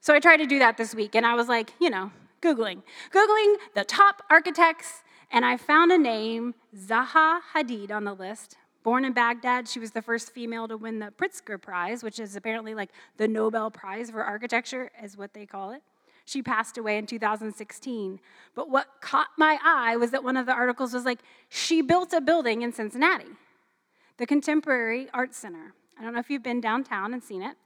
So 0.00 0.14
I 0.14 0.20
tried 0.20 0.36
to 0.38 0.46
do 0.46 0.58
that 0.60 0.76
this 0.76 0.94
week 0.94 1.14
and 1.14 1.26
I 1.26 1.34
was 1.34 1.48
like, 1.48 1.72
you 1.80 1.90
know, 1.90 2.12
Googling, 2.42 2.82
Googling 3.12 3.56
the 3.74 3.84
top 3.84 4.22
architects, 4.30 5.02
and 5.32 5.44
I 5.44 5.56
found 5.56 5.92
a 5.92 5.98
name, 5.98 6.54
Zaha 6.76 7.40
Hadid, 7.54 7.90
on 7.90 8.04
the 8.04 8.14
list. 8.14 8.56
Born 8.82 9.04
in 9.04 9.12
Baghdad, 9.12 9.68
she 9.68 9.78
was 9.78 9.90
the 9.90 10.00
first 10.00 10.32
female 10.32 10.66
to 10.68 10.76
win 10.76 10.98
the 10.98 11.12
Pritzker 11.16 11.60
Prize, 11.60 12.02
which 12.02 12.18
is 12.18 12.34
apparently 12.34 12.74
like 12.74 12.90
the 13.18 13.28
Nobel 13.28 13.70
Prize 13.70 14.10
for 14.10 14.24
architecture, 14.24 14.90
is 15.02 15.16
what 15.16 15.34
they 15.34 15.44
call 15.44 15.72
it. 15.72 15.82
She 16.24 16.42
passed 16.42 16.78
away 16.78 16.96
in 16.96 17.06
2016. 17.06 18.20
But 18.54 18.70
what 18.70 18.86
caught 19.00 19.28
my 19.36 19.58
eye 19.64 19.96
was 19.96 20.12
that 20.12 20.24
one 20.24 20.36
of 20.36 20.46
the 20.46 20.52
articles 20.52 20.94
was 20.94 21.04
like, 21.04 21.18
she 21.48 21.82
built 21.82 22.12
a 22.12 22.20
building 22.20 22.62
in 22.62 22.72
Cincinnati, 22.72 23.26
the 24.16 24.26
Contemporary 24.26 25.08
Art 25.12 25.34
Center. 25.34 25.74
I 25.98 26.02
don't 26.02 26.14
know 26.14 26.20
if 26.20 26.30
you've 26.30 26.42
been 26.42 26.60
downtown 26.60 27.12
and 27.12 27.22
seen 27.22 27.42
it, 27.42 27.56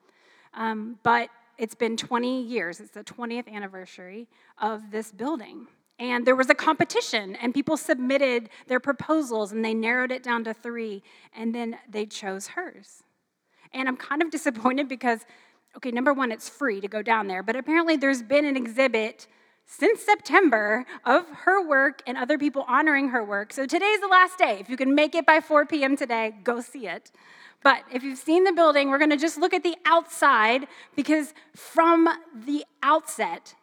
um, 0.55 0.99
but 1.03 1.29
it's 1.59 1.75
been 1.75 1.97
20 1.97 2.43
years. 2.43 2.81
It's 2.81 2.91
the 2.91 3.05
20th 3.05 3.53
anniversary 3.53 4.27
of 4.61 4.91
this 4.91 5.13
building. 5.13 5.69
And 5.99 6.27
there 6.27 6.35
was 6.35 6.51
a 6.51 6.55
competition, 6.55 7.37
and 7.37 7.55
people 7.55 7.77
submitted 7.77 8.51
their 8.67 8.81
proposals, 8.81 9.53
and 9.53 9.65
they 9.65 9.75
narrowed 9.75 10.11
it 10.11 10.23
down 10.23 10.45
to 10.45 10.55
three, 10.55 11.03
and 11.37 11.55
then 11.55 11.79
they 11.89 12.05
chose 12.05 12.49
hers. 12.49 13.05
And 13.73 13.89
I'm 13.89 13.97
kind 13.97 14.23
of 14.23 14.31
disappointed 14.33 14.89
because, 14.89 15.21
okay, 15.77 15.91
number 15.91 16.13
one, 16.13 16.33
it's 16.33 16.49
free 16.49 16.81
to 16.81 16.89
go 16.89 17.03
down 17.03 17.29
there, 17.29 17.43
but 17.43 17.57
apparently 17.57 17.97
there's 17.97 18.23
been 18.23 18.45
an 18.45 18.57
exhibit 18.57 19.29
since 19.67 20.03
September 20.03 20.85
of 21.05 21.27
her 21.45 21.67
work 21.67 22.03
and 22.07 22.19
other 22.19 22.39
people 22.39 22.65
honoring 22.69 23.09
her 23.09 23.25
work. 23.25 23.53
So 23.53 23.65
today's 23.67 24.01
the 24.01 24.09
last 24.09 24.37
day. 24.39 24.59
If 24.61 24.69
you 24.69 24.77
can 24.77 24.95
make 24.95 25.15
it 25.15 25.25
by 25.25 25.41
4 25.41 25.67
p.m. 25.67 25.97
today, 25.97 26.35
go 26.45 26.61
see 26.61 26.87
it. 26.87 27.11
But 27.63 27.83
if 27.91 28.03
you've 28.03 28.19
seen 28.19 28.45
the 28.45 28.53
building, 28.53 28.91
we're 28.91 28.99
to 29.07 29.17
just 29.17 29.39
look 29.39 29.55
at 29.55 29.63
the 29.63 29.77
outside 29.87 30.67
because 30.95 31.33
from 31.57 32.09
the 32.45 32.65
outset, 32.83 33.55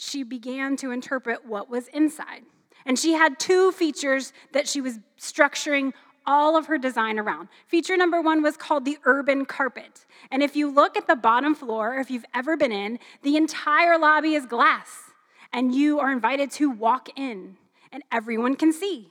she 0.00 0.22
began 0.22 0.76
to 0.76 0.92
interpret 0.92 1.44
what 1.44 1.68
was 1.68 1.88
inside. 1.88 2.42
And 2.86 2.96
she 2.96 3.14
had 3.14 3.40
two 3.40 3.72
features 3.72 4.32
that 4.52 4.68
she 4.68 4.80
was 4.80 5.00
structuring 5.18 5.92
all 6.24 6.56
of 6.56 6.66
her 6.66 6.78
design 6.78 7.18
around. 7.18 7.48
Feature 7.66 7.96
number 7.96 8.22
one 8.22 8.40
was 8.40 8.56
called 8.56 8.84
the 8.84 8.98
urban 9.04 9.44
carpet. 9.44 10.06
And 10.30 10.40
if 10.40 10.54
you 10.54 10.70
look 10.70 10.96
at 10.96 11.08
the 11.08 11.16
bottom 11.16 11.52
floor, 11.52 11.96
if 11.96 12.12
you've 12.12 12.24
ever 12.32 12.56
been 12.56 12.70
in, 12.70 13.00
the 13.24 13.36
entire 13.36 13.98
lobby 13.98 14.34
is 14.34 14.46
glass. 14.46 15.10
And 15.52 15.74
you 15.74 15.98
are 15.98 16.12
invited 16.12 16.52
to 16.52 16.70
walk 16.70 17.08
in, 17.16 17.56
and 17.90 18.04
everyone 18.12 18.54
can 18.54 18.72
see. 18.72 19.10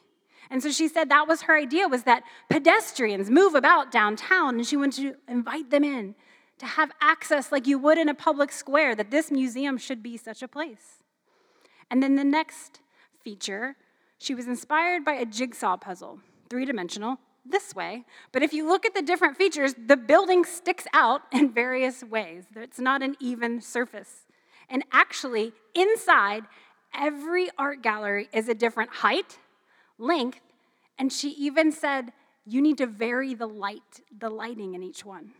And 0.50 0.64
so 0.64 0.72
she 0.72 0.88
said 0.88 1.10
that 1.10 1.28
was 1.28 1.42
her 1.42 1.58
idea 1.58 1.90
was 1.90 2.04
that 2.04 2.24
pedestrians 2.50 3.30
move 3.30 3.56
about 3.56 3.92
downtown 3.92 4.56
and 4.56 4.66
she 4.66 4.78
wanted 4.78 5.02
to 5.02 5.16
invite 5.28 5.70
them 5.70 5.84
in 5.84 6.16
to 6.60 6.66
have 6.66 6.92
access 7.02 7.52
like 7.52 7.68
you 7.68 7.78
would 7.78 7.98
in 7.98 8.10
a 8.10 8.14
public 8.14 8.52
square, 8.52 8.96
that 8.96 9.12
this 9.12 9.32
museum 9.32 9.78
should 9.78 10.02
be 10.02 10.18
such 10.18 10.42
a 10.42 10.48
place. 10.48 11.04
And 11.90 12.02
then 12.02 12.16
the 12.16 12.24
next 12.24 12.82
feature, 13.22 13.76
she 14.18 14.34
was 14.34 14.48
inspired 14.48 15.06
by 15.06 15.14
a 15.14 15.26
jigsaw 15.26 15.78
puzzle, 15.78 16.20
three 16.50 16.66
dimensional, 16.66 17.20
this 17.46 17.76
way. 17.76 18.04
But 18.32 18.44
if 18.44 18.54
you 18.54 18.68
look 18.68 18.86
at 18.86 18.94
the 18.94 19.02
different 19.02 19.38
features, 19.38 19.74
the 19.78 19.96
building 19.96 20.44
sticks 20.44 20.86
out 20.94 21.22
in 21.32 21.54
various 21.54 22.04
ways. 22.04 22.46
It's 22.56 22.80
not 22.80 23.02
an 23.02 23.16
even 23.20 23.62
surface. 23.62 24.26
And 24.70 24.84
actually, 24.92 25.54
inside, 25.74 26.44
every 26.94 27.50
art 27.58 27.82
gallery 27.82 28.28
is 28.34 28.50
a 28.50 28.54
different 28.54 28.96
height, 28.96 29.38
length, 29.98 30.42
and 31.00 31.14
she 31.14 31.30
even 31.30 31.72
said, 31.72 32.12
you 32.46 32.62
need 32.62 32.78
to 32.80 32.88
vary 32.88 33.34
the 33.34 33.48
light, 33.48 34.02
the 34.18 34.30
lighting 34.30 34.74
in 34.74 34.82
each 34.82 35.06
one 35.06 35.32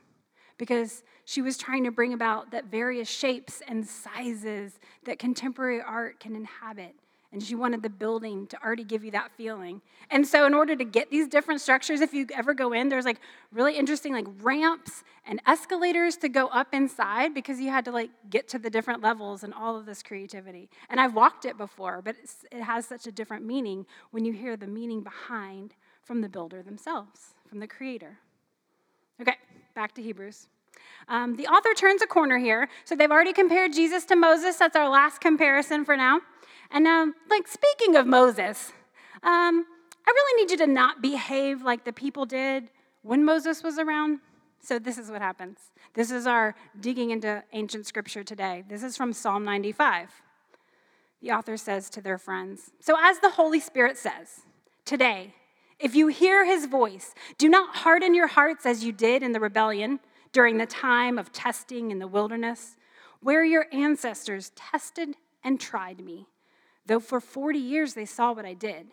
because 0.58 1.04
she 1.26 1.42
was 1.42 1.58
trying 1.58 1.84
to 1.84 1.92
bring 1.92 2.14
about 2.14 2.52
that 2.52 2.66
various 2.66 3.10
shapes 3.10 3.62
and 3.68 3.86
sizes 3.86 4.80
that 5.06 5.20
contemporary 5.20 5.82
art 5.82 6.20
can 6.20 6.36
inhabit. 6.36 6.96
And 7.34 7.44
she 7.44 7.56
wanted 7.56 7.84
the 7.84 7.90
building 7.90 8.48
to 8.48 8.64
already 8.64 8.86
give 8.86 9.04
you 9.04 9.12
that 9.12 9.32
feeling. 9.36 9.82
And 10.10 10.26
so, 10.26 10.46
in 10.46 10.54
order 10.54 10.78
to 10.78 10.86
get 10.86 11.12
these 11.12 11.28
different 11.28 11.60
structures, 11.60 12.00
if 12.00 12.14
you 12.14 12.26
ever 12.34 12.54
go 12.54 12.72
in, 12.72 12.88
there's 12.88 13.04
like 13.04 13.20
really 13.52 13.78
interesting 13.78 14.14
like 14.14 14.26
ramps 14.42 15.04
and 15.26 15.42
escalators 15.46 16.16
to 16.18 16.30
go 16.30 16.48
up 16.48 16.74
inside 16.74 17.34
because 17.34 17.60
you 17.60 17.70
had 17.70 17.84
to 17.86 17.92
like 17.92 18.12
get 18.30 18.48
to 18.50 18.60
the 18.60 18.70
different 18.70 19.04
levels 19.04 19.44
and 19.44 19.54
all 19.54 19.76
of 19.78 19.86
this 19.86 20.02
creativity. 20.02 20.70
And 20.90 21.02
I've 21.02 21.14
walked 21.14 21.44
it 21.44 21.58
before, 21.58 22.02
but 22.02 22.16
it 22.50 22.64
has 22.64 22.86
such 22.86 23.06
a 23.08 23.12
different 23.12 23.46
meaning 23.46 23.86
when 24.12 24.24
you 24.24 24.32
hear 24.32 24.56
the 24.56 24.68
meaning 24.68 25.02
behind 25.04 25.76
from 26.04 26.22
the 26.22 26.30
builder 26.30 26.64
themselves, 26.64 27.34
from 27.50 27.60
the 27.60 27.68
creator. 27.68 28.20
Okay, 29.22 29.36
back 29.74 29.94
to 29.96 30.02
Hebrews. 30.02 30.48
Um, 31.08 31.36
the 31.36 31.48
author 31.48 31.74
turns 31.74 32.02
a 32.02 32.08
corner 32.08 32.38
here. 32.38 32.70
So 32.86 32.96
they've 32.96 33.12
already 33.12 33.34
compared 33.34 33.74
Jesus 33.74 34.06
to 34.06 34.16
Moses. 34.16 34.58
That's 34.58 34.76
our 34.76 34.90
last 34.90 35.22
comparison 35.22 35.86
for 35.86 35.96
now. 35.96 36.22
And 36.72 36.84
now, 36.84 37.08
like, 37.30 37.48
speaking 37.48 37.96
of 37.96 38.06
Moses, 38.06 38.74
um, 39.24 39.66
I 40.06 40.12
really 40.12 40.44
need 40.44 40.52
you 40.52 40.58
to 40.58 40.68
not 40.68 41.02
behave 41.02 41.62
like 41.62 41.86
the 41.86 41.94
people 41.94 42.26
did 42.26 42.70
when 43.04 43.24
Moses 43.24 43.64
was 43.64 43.80
around. 43.80 44.20
So 44.60 44.80
this 44.80 44.98
is 44.98 45.10
what 45.10 45.22
happens. 45.22 45.60
This 45.94 46.12
is 46.12 46.28
our 46.28 46.56
digging 46.80 47.12
into 47.12 47.44
ancient 47.54 47.86
scripture 47.86 48.24
today. 48.24 48.64
This 48.68 48.84
is 48.84 48.98
from 48.98 49.14
Psalm 49.14 49.46
95. 49.46 50.10
The 51.22 51.32
author 51.32 51.58
says 51.58 51.90
to 51.92 52.02
their 52.02 52.18
friends 52.18 52.72
So, 52.80 52.96
as 53.00 53.20
the 53.20 53.32
Holy 53.32 53.60
Spirit 53.60 53.98
says, 53.98 54.42
today, 54.86 55.34
if 55.80 55.96
you 55.96 56.08
hear 56.08 56.46
his 56.46 56.66
voice, 56.66 57.14
do 57.38 57.50
not 57.50 57.78
harden 57.78 58.14
your 58.14 58.28
hearts 58.28 58.66
as 58.66 58.84
you 58.84 58.92
did 58.92 59.22
in 59.22 59.32
the 59.32 59.40
rebellion 59.40 60.00
during 60.32 60.58
the 60.58 60.66
time 60.66 61.18
of 61.18 61.32
testing 61.32 61.92
in 61.92 62.00
the 62.00 62.08
wilderness, 62.08 62.76
where 63.22 63.44
your 63.44 63.68
ancestors 63.72 64.52
tested 64.56 65.16
and 65.44 65.60
tried 65.60 66.00
me, 66.00 66.28
though 66.86 67.00
for 67.00 67.20
40 67.20 67.60
years 67.60 67.94
they 67.94 68.06
saw 68.06 68.34
what 68.34 68.46
I 68.46 68.54
did. 68.54 68.88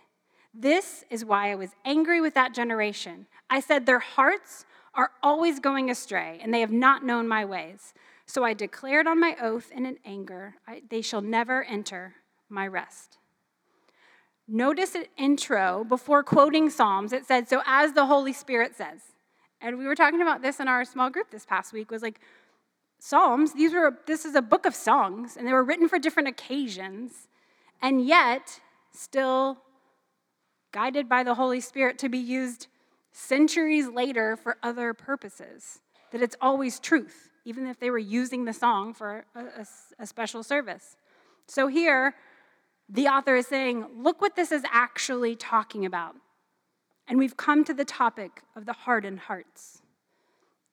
This 0.53 1.05
is 1.11 1.25
why 1.25 1.51
I 1.51 1.57
was 1.57 1.71
angry 1.85 2.21
with 2.21 2.35
that 2.35 2.55
generation. 2.55 3.27
I 3.51 3.61
said, 3.61 3.87
Their 3.87 3.99
hearts 3.99 4.67
are 4.95 5.11
always 5.23 5.59
going 5.59 5.91
astray, 5.91 6.39
and 6.43 6.55
they 6.55 6.61
have 6.61 6.71
not 6.71 7.05
known 7.05 7.27
my 7.27 7.45
ways. 7.45 7.93
So 8.27 8.45
I 8.45 8.55
declared 8.55 9.07
on 9.07 9.19
my 9.19 9.37
oath 9.41 9.71
and 9.75 9.87
in 9.87 9.99
anger, 10.05 10.55
they 10.89 11.03
shall 11.03 11.21
never 11.21 11.65
enter 11.65 12.15
my 12.49 12.67
rest. 12.67 13.19
Notice 14.47 14.95
an 14.95 15.07
intro 15.17 15.85
before 15.85 16.23
quoting 16.23 16.69
Psalms. 16.71 17.13
It 17.13 17.27
said, 17.27 17.49
So 17.49 17.63
as 17.67 17.93
the 17.93 18.07
Holy 18.07 18.33
Spirit 18.33 18.77
says. 18.77 19.01
And 19.61 19.79
we 19.79 19.87
were 19.87 19.95
talking 19.95 20.21
about 20.21 20.43
this 20.43 20.61
in 20.61 20.69
our 20.69 20.85
small 20.85 21.09
group 21.09 21.31
this 21.31 21.47
past 21.47 21.73
week, 21.73 21.91
was 21.91 22.03
like 22.03 22.21
Psalms, 23.07 23.53
these 23.53 23.75
were 23.75 23.99
this 24.07 24.25
is 24.25 24.35
a 24.35 24.41
book 24.41 24.65
of 24.65 24.75
songs, 24.75 25.37
and 25.37 25.47
they 25.47 25.53
were 25.53 25.63
written 25.63 25.91
for 25.91 25.99
different 25.99 26.27
occasions, 26.27 27.29
and 27.83 28.03
yet 28.07 28.61
still 28.93 29.59
guided 30.73 31.07
by 31.07 31.23
the 31.23 31.35
Holy 31.35 31.61
Spirit 31.61 31.99
to 31.99 32.09
be 32.09 32.17
used 32.17 32.67
centuries 33.13 33.89
later 33.89 34.37
for 34.37 34.57
other 34.63 34.95
purposes. 34.95 35.81
That 36.13 36.23
it's 36.23 36.37
always 36.41 36.81
truth, 36.81 37.29
even 37.45 37.67
if 37.67 37.79
they 37.79 37.91
were 37.91 37.99
using 37.99 38.47
the 38.47 38.55
song 38.55 38.95
for 38.95 39.27
a, 39.35 39.41
a, 39.41 39.67
a 39.99 40.07
special 40.07 40.43
service. 40.43 40.97
So 41.47 41.67
here, 41.67 42.15
the 42.89 43.07
author 43.07 43.37
is 43.37 43.47
saying, 43.47 43.87
look 43.97 44.21
what 44.21 44.37
this 44.37 44.53
is 44.53 44.63
actually 44.71 45.37
talking 45.37 45.87
about. 45.87 46.17
And 47.07 47.19
we've 47.19 47.37
come 47.37 47.65
to 47.65 47.75
the 47.75 47.85
topic 47.85 48.43
of 48.57 48.67
the 48.67 48.73
hardened 48.73 49.21
hearts. 49.21 49.83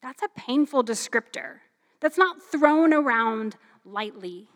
That's 0.01 0.23
a 0.23 0.29
painful 0.29 0.83
descriptor. 0.83 1.57
That's 1.99 2.17
not 2.17 2.41
thrown 2.41 2.93
around 2.93 3.55
lightly. 3.85 4.47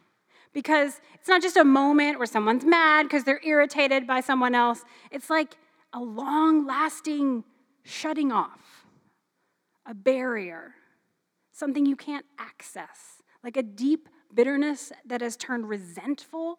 Because 0.53 1.01
it's 1.13 1.27
not 1.27 1.41
just 1.41 1.57
a 1.57 1.65
moment 1.65 2.17
where 2.17 2.25
someone's 2.25 2.63
mad 2.63 3.03
because 3.03 3.25
they're 3.25 3.41
irritated 3.43 4.07
by 4.07 4.21
someone 4.21 4.55
else. 4.55 4.83
It's 5.11 5.29
like 5.29 5.55
a 5.91 5.99
long 5.99 6.65
lasting 6.65 7.43
shutting 7.83 8.31
off, 8.31 8.85
a 9.85 9.93
barrier, 9.93 10.75
something 11.51 11.85
you 11.85 11.95
can't 11.95 12.25
access, 12.39 13.21
like 13.43 13.57
a 13.57 13.63
deep 13.63 14.09
bitterness 14.33 14.91
that 15.05 15.21
has 15.21 15.37
turned 15.37 15.69
resentful 15.69 16.57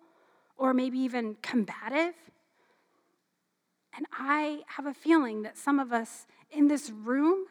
or 0.57 0.73
maybe 0.75 0.99
even 0.99 1.37
combative. 1.43 2.15
And 3.97 4.07
I 4.13 4.63
have 4.67 4.87
a 4.87 4.95
feeling 4.95 5.43
that 5.43 5.57
some 5.57 5.79
of 5.79 5.93
us 5.93 6.27
in 6.51 6.69
this 6.69 6.91
room 6.91 7.47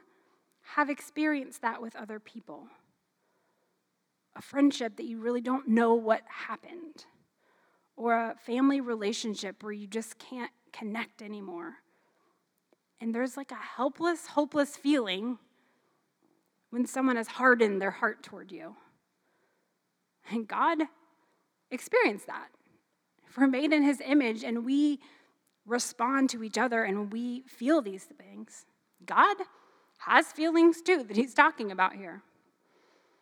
have 0.76 0.90
experienced 0.90 1.62
that 1.62 1.82
with 1.82 1.96
other 1.96 2.20
people. 2.20 2.68
A 4.36 4.42
friendship 4.42 4.98
that 4.98 5.06
you 5.06 5.20
really 5.20 5.42
don't 5.42 5.68
know 5.68 5.94
what 5.94 6.22
happened, 6.28 7.06
or 7.96 8.14
a 8.14 8.36
family 8.46 8.82
relationship 8.82 9.64
where 9.64 9.72
you 9.72 9.88
just 9.88 10.18
can't 10.20 10.52
connect 10.74 11.22
anymore. 11.22 11.76
And 13.00 13.16
there's 13.16 13.38
like 13.38 13.52
a 13.52 13.56
helpless, 13.56 14.28
hopeless 14.28 14.76
feeling 14.76 15.38
when 16.70 16.86
someone 16.86 17.16
has 17.16 17.28
hardened 17.28 17.82
their 17.82 17.92
heart 17.92 18.24
toward 18.24 18.52
you. 18.52 18.76
And 20.30 20.48
God 20.48 20.80
experienced 21.72 22.28
that. 22.28 22.50
We're 23.38 23.48
made 23.48 23.74
in 23.74 23.84
his 23.84 24.02
image 24.06 24.44
and 24.44 24.66
we 24.66 25.00
respond 25.66 26.30
to 26.30 26.44
each 26.44 26.58
other 26.58 26.84
and 26.84 27.12
we 27.12 27.44
feel 27.48 27.82
these 27.82 28.04
things, 28.04 28.66
God 29.06 29.38
has 30.00 30.28
feelings 30.28 30.82
too 30.82 31.04
that 31.04 31.18
he's 31.18 31.34
talking 31.34 31.72
about 31.72 31.94
here. 31.94 32.22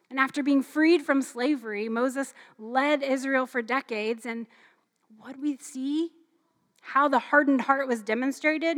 And 0.09 0.19
after 0.19 0.43
being 0.43 0.61
freed 0.61 1.01
from 1.01 1.21
slavery, 1.21 1.89
Moses 1.89 2.33
led 2.59 3.01
Israel 3.01 3.47
for 3.47 3.61
decades. 3.61 4.25
And 4.25 4.45
what 5.17 5.39
we 5.39 5.57
see, 5.57 6.11
how 6.81 7.07
the 7.07 7.19
hardened 7.19 7.61
heart 7.61 7.87
was 7.87 8.03
demonstrated, 8.03 8.77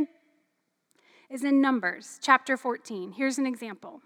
is 1.28 1.44
in 1.44 1.60
Numbers 1.60 2.18
chapter 2.22 2.56
14. 2.56 3.12
Here's 3.12 3.36
an 3.36 3.46
example. 3.46 4.00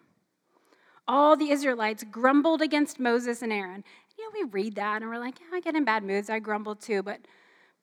All 1.07 1.37
the 1.37 1.51
Israelites 1.51 2.05
grumbled 2.11 2.63
against 2.63 2.99
Moses 2.99 3.43
and 3.43 3.53
Aaron. 3.53 3.85
You 4.21 4.27
know, 4.27 4.47
we 4.47 4.50
read 4.50 4.75
that 4.75 5.00
and 5.00 5.11
we're 5.11 5.19
like, 5.19 5.41
yeah, 5.41 5.57
I 5.57 5.61
get 5.61 5.75
in 5.75 5.85
bad 5.85 6.05
moods. 6.05 6.29
I 6.29 6.39
grumble 6.39 6.77
too. 6.77 7.03
But, 7.03 7.21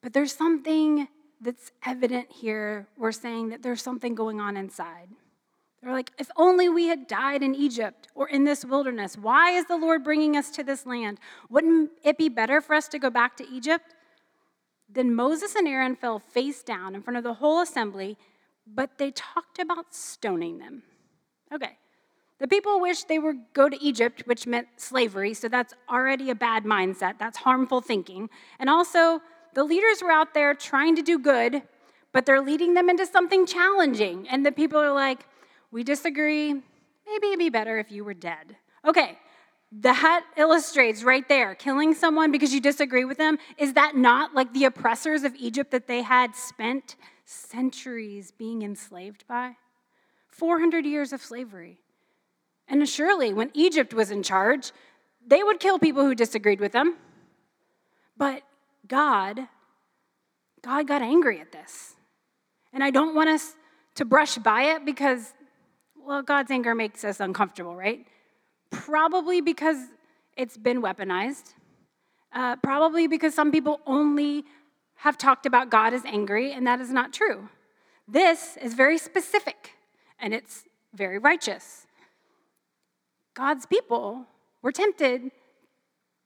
but 0.02 0.12
there's 0.12 0.32
something 0.32 1.08
that's 1.40 1.72
evident 1.84 2.30
here. 2.30 2.86
We're 2.96 3.12
saying 3.12 3.48
that 3.48 3.62
there's 3.62 3.82
something 3.82 4.14
going 4.14 4.40
on 4.40 4.56
inside. 4.56 5.08
They're 5.82 5.92
like, 5.92 6.12
if 6.18 6.30
only 6.36 6.68
we 6.68 6.86
had 6.86 7.06
died 7.08 7.42
in 7.42 7.54
Egypt 7.54 8.08
or 8.14 8.28
in 8.28 8.44
this 8.44 8.64
wilderness. 8.64 9.16
Why 9.16 9.50
is 9.50 9.66
the 9.66 9.76
Lord 9.76 10.04
bringing 10.04 10.36
us 10.36 10.50
to 10.50 10.62
this 10.62 10.86
land? 10.86 11.18
Wouldn't 11.50 11.90
it 12.04 12.18
be 12.18 12.28
better 12.28 12.60
for 12.60 12.74
us 12.74 12.88
to 12.88 12.98
go 12.98 13.10
back 13.10 13.36
to 13.38 13.48
Egypt? 13.48 13.94
Then 14.88 15.14
Moses 15.14 15.54
and 15.54 15.66
Aaron 15.66 15.96
fell 15.96 16.18
face 16.18 16.62
down 16.62 16.94
in 16.94 17.02
front 17.02 17.16
of 17.16 17.24
the 17.24 17.34
whole 17.34 17.60
assembly 17.60 18.16
but 18.74 18.98
they 18.98 19.10
talked 19.10 19.58
about 19.58 19.94
stoning 19.94 20.58
them. 20.58 20.82
Okay. 21.52 21.76
The 22.38 22.48
people 22.48 22.80
wished 22.80 23.08
they 23.08 23.18
would 23.18 23.38
go 23.52 23.68
to 23.68 23.82
Egypt, 23.82 24.22
which 24.26 24.46
meant 24.46 24.68
slavery, 24.76 25.34
so 25.34 25.48
that's 25.48 25.74
already 25.90 26.30
a 26.30 26.34
bad 26.34 26.64
mindset. 26.64 27.18
That's 27.18 27.38
harmful 27.38 27.80
thinking. 27.80 28.30
And 28.60 28.70
also, 28.70 29.20
the 29.54 29.64
leaders 29.64 30.02
were 30.02 30.12
out 30.12 30.34
there 30.34 30.54
trying 30.54 30.94
to 30.96 31.02
do 31.02 31.18
good, 31.18 31.62
but 32.12 32.26
they're 32.26 32.40
leading 32.40 32.74
them 32.74 32.88
into 32.88 33.06
something 33.06 33.44
challenging. 33.44 34.28
And 34.28 34.46
the 34.46 34.52
people 34.52 34.78
are 34.78 34.92
like, 34.92 35.26
we 35.72 35.82
disagree. 35.82 36.52
Maybe 36.52 37.26
it'd 37.26 37.38
be 37.40 37.50
better 37.50 37.78
if 37.78 37.90
you 37.90 38.04
were 38.04 38.14
dead. 38.14 38.56
Okay, 38.86 39.18
that 39.80 40.24
illustrates 40.36 41.02
right 41.02 41.28
there 41.28 41.54
killing 41.56 41.92
someone 41.92 42.30
because 42.30 42.54
you 42.54 42.60
disagree 42.60 43.04
with 43.04 43.18
them. 43.18 43.38
Is 43.58 43.74
that 43.74 43.96
not 43.96 44.34
like 44.34 44.54
the 44.54 44.64
oppressors 44.64 45.24
of 45.24 45.34
Egypt 45.34 45.72
that 45.72 45.88
they 45.88 46.02
had 46.02 46.36
spent 46.36 46.94
centuries 47.24 48.30
being 48.30 48.62
enslaved 48.62 49.26
by? 49.26 49.56
400 50.28 50.86
years 50.86 51.12
of 51.12 51.20
slavery. 51.20 51.78
And 52.68 52.86
surely, 52.88 53.32
when 53.32 53.50
Egypt 53.54 53.94
was 53.94 54.10
in 54.10 54.22
charge, 54.22 54.72
they 55.26 55.42
would 55.42 55.60
kill 55.60 55.78
people 55.78 56.04
who 56.04 56.14
disagreed 56.14 56.60
with 56.60 56.72
them. 56.72 56.96
But 58.16 58.42
God, 58.86 59.48
God 60.62 60.86
got 60.86 61.02
angry 61.02 61.40
at 61.40 61.52
this. 61.52 61.94
And 62.72 62.84
I 62.84 62.90
don't 62.90 63.14
want 63.14 63.30
us 63.30 63.54
to 63.94 64.04
brush 64.04 64.36
by 64.38 64.64
it 64.74 64.84
because, 64.84 65.32
well, 65.96 66.22
God's 66.22 66.50
anger 66.50 66.74
makes 66.74 67.04
us 67.04 67.20
uncomfortable, 67.20 67.74
right? 67.74 68.06
Probably 68.70 69.40
because 69.40 69.78
it's 70.36 70.56
been 70.56 70.82
weaponized. 70.82 71.54
Uh, 72.32 72.56
probably 72.56 73.06
because 73.06 73.34
some 73.34 73.50
people 73.50 73.80
only 73.86 74.44
have 74.96 75.16
talked 75.16 75.46
about 75.46 75.70
God 75.70 75.94
as 75.94 76.04
angry, 76.04 76.52
and 76.52 76.66
that 76.66 76.80
is 76.80 76.90
not 76.90 77.12
true. 77.12 77.48
This 78.06 78.56
is 78.60 78.74
very 78.74 78.98
specific 78.98 79.72
and 80.18 80.32
it's 80.32 80.64
very 80.94 81.18
righteous. 81.18 81.86
God's 83.38 83.66
people 83.66 84.26
were 84.62 84.72
tempted 84.72 85.30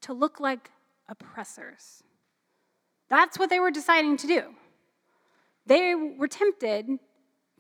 to 0.01 0.15
look 0.15 0.41
like 0.41 0.71
oppressors. 1.11 2.03
That's 3.11 3.39
what 3.39 3.51
they 3.51 3.61
were 3.61 3.71
deciding 3.71 4.17
to 4.17 4.27
do. 4.27 4.43
They 5.67 5.95
were 5.95 6.27
tempted 6.27 6.99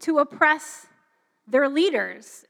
to 0.00 0.18
oppress 0.20 0.86
their 1.46 1.68
leaders. 1.68 2.46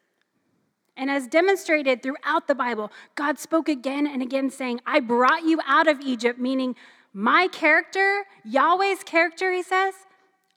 And 0.97 1.11
as 1.11 1.27
demonstrated 1.27 2.05
throughout 2.05 2.47
the 2.47 2.55
Bible, 2.55 2.93
God 3.17 3.37
spoke 3.37 3.69
again 3.69 4.07
and 4.07 4.23
again 4.23 4.49
saying, 4.49 4.81
I 4.87 5.01
brought 5.01 5.43
you 5.43 5.59
out 5.67 5.89
of 5.89 6.01
Egypt, 6.01 6.39
meaning 6.39 6.77
my 7.13 7.49
character, 7.49 8.27
Yahweh's 8.45 9.03
character, 9.03 9.53
he 9.53 9.65
says, 9.65 9.95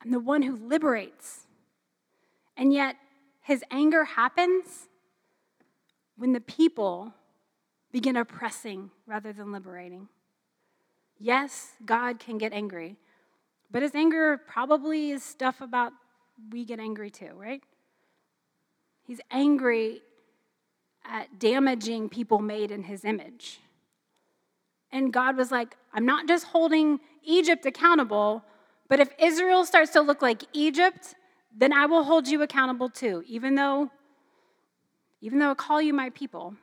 I'm 0.04 0.12
the 0.12 0.20
one 0.20 0.44
who 0.44 0.56
liberates. 0.56 1.48
And 2.56 2.72
yet, 2.72 2.98
his 3.42 3.64
anger 3.72 4.04
happens 4.04 4.90
when 6.18 6.34
the 6.34 6.42
people 6.42 7.14
begin 7.92 8.18
oppressing 8.18 8.92
rather 9.06 9.32
than 9.32 9.52
liberating. 9.52 10.08
Yes, 11.18 11.72
God 11.86 12.20
can 12.20 12.38
get 12.38 12.52
angry, 12.52 12.98
but 13.72 13.82
his 13.82 13.96
anger 13.96 14.38
probably 14.48 15.12
is 15.12 15.24
stuff 15.24 15.62
about 15.62 15.94
we 16.52 16.66
get 16.66 16.80
angry 16.80 17.10
too, 17.10 17.32
right? 17.36 17.62
He's 19.08 19.22
angry 19.32 20.02
at 21.06 21.40
damaging 21.40 22.10
people 22.10 22.40
made 22.40 22.72
in 22.72 22.84
his 22.84 23.06
image. 23.06 23.60
And 24.92 25.14
God 25.14 25.38
was 25.38 25.52
like, 25.52 25.76
I'm 25.94 26.06
not 26.06 26.28
just 26.28 26.46
holding 26.46 27.00
Egypt 27.24 27.66
accountable, 27.66 28.44
but 28.88 29.00
if 29.00 29.10
Israel 29.20 29.66
starts 29.66 29.92
to 29.92 30.02
look 30.02 30.22
like 30.22 30.44
Egypt, 30.54 31.16
then 31.56 31.74
I 31.74 31.86
will 31.86 32.04
hold 32.04 32.28
you 32.28 32.42
accountable 32.42 32.90
too, 32.90 33.24
even 33.28 33.56
though 33.56 33.90
even 35.22 35.40
though 35.40 35.52
I 35.52 35.56
call 35.56 35.82
you 35.82 35.94
my 35.94 36.10
people. 36.12 36.56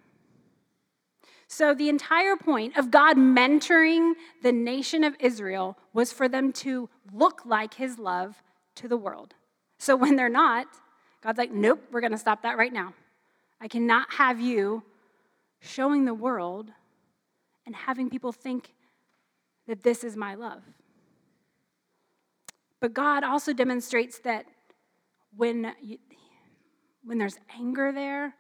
So 1.48 1.74
the 1.74 1.88
entire 1.88 2.36
point 2.36 2.78
of 2.78 2.90
God 2.90 3.16
mentoring 3.16 4.12
the 4.42 4.52
nation 4.52 5.04
of 5.04 5.14
Israel 5.20 5.76
was 5.92 6.12
for 6.12 6.28
them 6.28 6.52
to 6.54 6.88
look 7.12 7.42
like 7.44 7.74
his 7.74 7.98
love 7.98 8.42
to 8.76 8.88
the 8.88 8.96
world. 8.96 9.34
So 9.78 9.96
when 9.96 10.16
they're 10.16 10.28
not, 10.28 10.66
God's 11.22 11.38
like, 11.38 11.52
"Nope, 11.52 11.82
we're 11.92 12.00
going 12.00 12.12
to 12.12 12.18
stop 12.18 12.42
that 12.42 12.56
right 12.56 12.72
now. 12.72 12.94
I 13.60 13.68
cannot 13.68 14.12
have 14.14 14.40
you 14.40 14.82
showing 15.60 16.04
the 16.04 16.14
world 16.14 16.72
and 17.66 17.74
having 17.74 18.10
people 18.10 18.32
think 18.32 18.72
that 19.66 19.82
this 19.82 20.04
is 20.04 20.16
my 20.16 20.34
love. 20.34 20.62
But 22.80 22.92
God 22.92 23.22
also 23.22 23.52
demonstrates 23.52 24.18
that 24.20 24.46
when, 25.36 25.72
you, 25.80 25.98
when 27.04 27.18
there's 27.18 27.38
anger 27.56 27.92
there, 27.92 28.34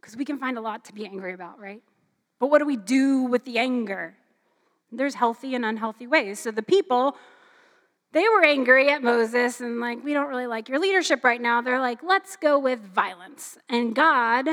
because 0.00 0.16
we 0.16 0.24
can 0.24 0.38
find 0.38 0.56
a 0.56 0.60
lot 0.60 0.84
to 0.86 0.94
be 0.94 1.04
angry 1.04 1.34
about, 1.34 1.58
right? 1.58 1.82
But 2.38 2.50
what 2.50 2.58
do 2.58 2.66
we 2.66 2.76
do 2.76 3.22
with 3.22 3.44
the 3.44 3.58
anger? 3.58 4.14
There's 4.90 5.14
healthy 5.14 5.54
and 5.54 5.64
unhealthy 5.64 6.06
ways. 6.06 6.40
So 6.40 6.50
the 6.50 6.62
people, 6.62 7.16
they 8.12 8.28
were 8.28 8.44
angry 8.44 8.90
at 8.90 9.02
Moses 9.02 9.60
and 9.60 9.78
like, 9.78 10.02
we 10.02 10.12
don't 10.12 10.28
really 10.28 10.46
like 10.46 10.68
your 10.68 10.78
leadership 10.78 11.22
right 11.22 11.40
now. 11.40 11.60
They're 11.60 11.80
like, 11.80 12.02
let's 12.02 12.36
go 12.36 12.58
with 12.58 12.80
violence. 12.80 13.58
And 13.68 13.94
God 13.94 14.48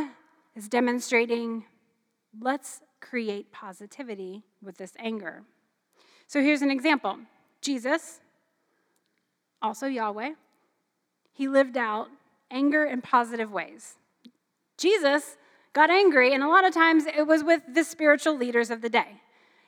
is 0.55 0.67
demonstrating, 0.67 1.65
let's 2.39 2.81
create 2.99 3.51
positivity 3.51 4.43
with 4.61 4.77
this 4.77 4.93
anger. 4.99 5.43
So 6.27 6.41
here's 6.41 6.61
an 6.61 6.71
example 6.71 7.19
Jesus, 7.61 8.19
also 9.61 9.87
Yahweh, 9.87 10.31
he 11.31 11.47
lived 11.47 11.77
out 11.77 12.09
anger 12.51 12.83
in 12.83 13.01
positive 13.01 13.51
ways. 13.51 13.95
Jesus 14.77 15.37
got 15.73 15.89
angry, 15.89 16.33
and 16.33 16.43
a 16.43 16.47
lot 16.47 16.65
of 16.65 16.73
times 16.73 17.05
it 17.05 17.27
was 17.27 17.43
with 17.43 17.61
the 17.73 17.83
spiritual 17.83 18.37
leaders 18.37 18.71
of 18.71 18.81
the 18.81 18.89
day. 18.89 19.21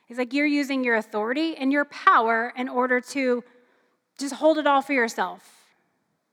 He's 0.06 0.18
like, 0.18 0.34
You're 0.34 0.46
using 0.46 0.84
your 0.84 0.96
authority 0.96 1.56
and 1.56 1.72
your 1.72 1.86
power 1.86 2.54
in 2.56 2.68
order 2.68 3.02
to 3.02 3.44
just 4.18 4.36
hold 4.36 4.58
it 4.58 4.68
all 4.68 4.82
for 4.82 4.94
yourself. 4.94 5.60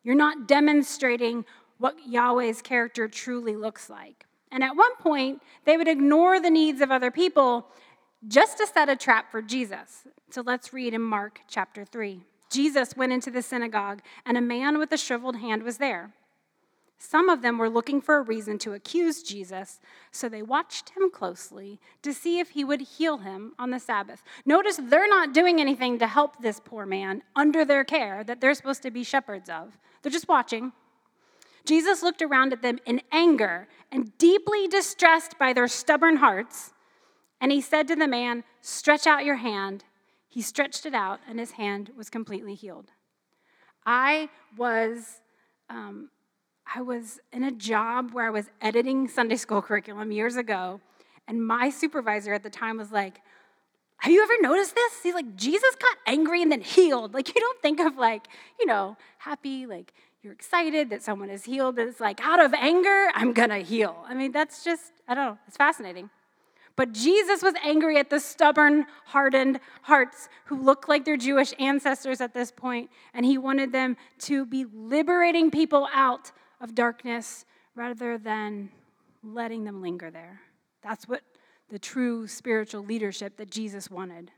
You're 0.03 0.15
not 0.15 0.49
demonstrating 0.49 1.45
what 1.79 1.97
Yahweh's 2.07 2.63
character 2.63 3.09
truly 3.09 3.57
looks 3.57 3.91
like. 3.91 4.25
And 4.51 4.63
at 4.63 4.77
one 4.77 4.95
point, 4.97 5.43
they 5.65 5.77
would 5.77 5.89
ignore 5.89 6.41
the 6.41 6.51
needs 6.51 6.81
of 6.81 6.91
other 6.91 7.11
people 7.11 7.67
just 8.27 8.59
to 8.59 8.67
set 8.67 8.89
a 8.89 8.97
trap 8.97 9.31
for 9.31 9.43
Jesus. 9.43 10.07
So 10.31 10.43
let's 10.43 10.73
read 10.73 10.95
in 10.95 11.03
Mark 11.03 11.41
chapter 11.49 11.85
3. 11.85 12.23
Jesus 12.51 12.97
went 12.97 13.13
into 13.13 13.31
the 13.31 13.43
synagogue, 13.43 14.01
and 14.25 14.37
a 14.37 14.41
man 14.41 14.79
with 14.79 14.93
a 14.93 14.97
shriveled 14.97 15.37
hand 15.37 15.63
was 15.63 15.79
there. 15.79 16.15
Some 16.99 17.29
of 17.29 17.43
them 17.43 17.59
were 17.59 17.69
looking 17.69 18.01
for 18.01 18.17
a 18.17 18.23
reason 18.23 18.59
to 18.59 18.73
accuse 18.73 19.23
Jesus, 19.23 19.81
so 20.11 20.29
they 20.29 20.43
watched 20.43 20.91
him 20.91 21.11
closely 21.11 21.79
to 22.03 22.15
see 22.15 22.39
if 22.39 22.51
he 22.51 22.65
would 22.65 22.81
heal 22.81 23.19
him 23.19 23.53
on 23.59 23.71
the 23.71 23.79
Sabbath. 23.79 24.23
Notice 24.47 24.81
they're 24.83 25.09
not 25.09 25.35
doing 25.35 25.61
anything 25.61 25.99
to 25.99 26.07
help 26.07 26.41
this 26.41 26.59
poor 26.59 26.87
man 26.87 27.23
under 27.35 27.65
their 27.65 27.85
care 27.85 28.25
that 28.25 28.41
they're 28.41 28.55
supposed 28.55 28.83
to 28.83 28.91
be 28.91 29.05
shepherds 29.05 29.51
of. 29.51 29.79
They're 30.03 30.13
just 30.13 30.29
watching. 30.29 30.73
Jesus 31.67 32.03
looked 32.03 32.23
around 32.23 32.55
at 32.55 32.63
them 32.63 32.79
in 32.87 33.03
anger 33.13 33.69
and 33.93 34.17
deeply 34.17 34.67
distressed 34.67 35.39
by 35.39 35.53
their 35.53 35.69
stubborn 35.69 36.17
hearts, 36.17 36.73
and 37.41 37.53
he 37.53 37.61
said 37.61 37.89
to 37.89 37.97
the 37.97 38.09
man, 38.09 38.43
Stretch 38.63 39.07
out 39.07 39.25
your 39.25 39.37
hand. 39.37 39.85
He 40.29 40.41
stretched 40.41 40.87
it 40.87 40.95
out, 40.95 41.21
and 41.29 41.39
his 41.39 41.53
hand 41.53 41.91
was 41.97 42.09
completely 42.09 42.55
healed. 42.55 42.91
I 43.85 44.31
was. 44.57 45.21
Um, 45.69 46.11
I 46.75 46.83
was 46.83 47.21
in 47.33 47.45
a 47.45 47.53
job 47.53 48.13
where 48.13 48.27
I 48.27 48.31
was 48.31 48.51
editing 48.61 49.09
Sunday 49.09 49.37
school 49.37 49.63
curriculum 49.63 50.11
years 50.11 50.37
ago, 50.37 50.81
and 51.29 51.45
my 51.45 51.71
supervisor 51.71 52.33
at 52.35 52.43
the 52.43 52.51
time 52.51 52.77
was 52.77 52.91
like, 52.91 53.21
Have 53.99 54.13
you 54.13 54.23
ever 54.23 54.35
noticed 54.41 54.75
this? 54.75 55.03
He's 55.03 55.15
like, 55.15 55.37
Jesus 55.37 55.75
got 55.77 55.97
angry 56.07 56.43
and 56.43 56.51
then 56.51 56.61
healed. 56.61 57.15
Like, 57.15 57.29
you 57.29 57.41
don't 57.41 57.61
think 57.63 57.81
of, 57.81 57.97
like, 57.97 58.27
you 58.59 58.67
know, 58.67 58.97
happy, 59.19 59.67
like, 59.67 59.93
you're 60.23 60.33
excited 60.33 60.91
that 60.91 61.03
someone 61.03 61.31
is 61.31 61.45
healed, 61.45 61.79
it's 61.79 62.01
like, 62.01 62.21
out 62.21 62.45
of 62.45 62.53
anger, 62.53 63.09
I'm 63.15 63.33
gonna 63.33 63.61
heal. 63.61 64.05
I 64.09 64.15
mean, 64.15 64.33
that's 64.33 64.65
just, 64.65 64.93
I 65.07 65.15
don't 65.15 65.25
know, 65.25 65.39
it's 65.47 65.57
fascinating. 65.57 66.11
But 66.75 66.93
Jesus 66.93 67.43
was 67.43 67.55
angry 67.65 67.97
at 67.97 68.11
the 68.11 68.21
stubborn, 68.21 68.85
hardened 69.07 69.61
hearts 69.83 70.29
who 70.45 70.61
look 70.61 70.89
like 70.89 71.07
their 71.07 71.17
Jewish 71.17 71.55
ancestors 71.59 72.21
at 72.21 72.35
this 72.35 72.51
point, 72.51 72.91
and 73.15 73.25
he 73.25 73.39
wanted 73.39 73.73
them 73.73 73.97
to 74.21 74.45
be 74.45 74.67
liberating 74.75 75.51
people 75.51 75.89
out 75.95 76.33
of 76.61 76.75
darkness 76.75 77.45
rather 77.75 78.19
than 78.19 78.71
letting 79.23 79.65
them 79.65 79.83
linger 79.83 80.11
there. 80.11 80.41
That's 80.83 81.09
what 81.09 81.23
the 81.69 81.79
true 81.79 82.27
spiritual 82.27 82.85
leadership 82.85 83.37
that 83.37 83.51
Jesus 83.51 83.91
wanted. 83.91 84.31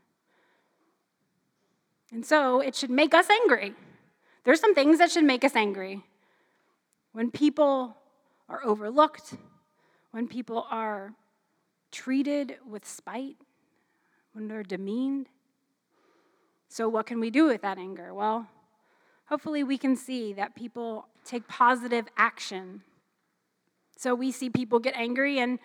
And 2.11 2.25
so 2.25 2.59
it 2.59 2.75
should 2.75 2.89
make 2.89 3.13
us 3.13 3.29
angry. 3.29 3.73
There's 4.43 4.59
some 4.59 4.73
things 4.73 4.97
that 4.97 5.11
should 5.11 5.23
make 5.23 5.43
us 5.43 5.55
angry. 5.55 6.03
When 7.11 7.29
people 7.29 7.95
are 8.47 8.63
overlooked, 8.63 9.35
when 10.11 10.27
people 10.27 10.65
are 10.71 11.13
treated 11.91 12.57
with 12.67 12.87
spite, 12.87 13.37
when 14.33 14.47
they're 14.47 14.63
demeaned. 14.63 15.27
So, 16.67 16.87
what 16.87 17.05
can 17.05 17.19
we 17.19 17.29
do 17.29 17.45
with 17.45 17.61
that 17.61 17.77
anger? 17.77 18.13
Well, 18.13 18.47
hopefully, 19.29 19.63
we 19.63 19.77
can 19.77 19.95
see 19.95 20.33
that 20.33 20.55
people 20.55 21.07
take 21.23 21.47
positive 21.47 22.07
action. 22.17 22.81
So 23.95 24.15
we 24.15 24.31
see 24.31 24.49
people 24.49 24.79
get 24.79 24.95
angry 24.95 25.39
and 25.39 25.59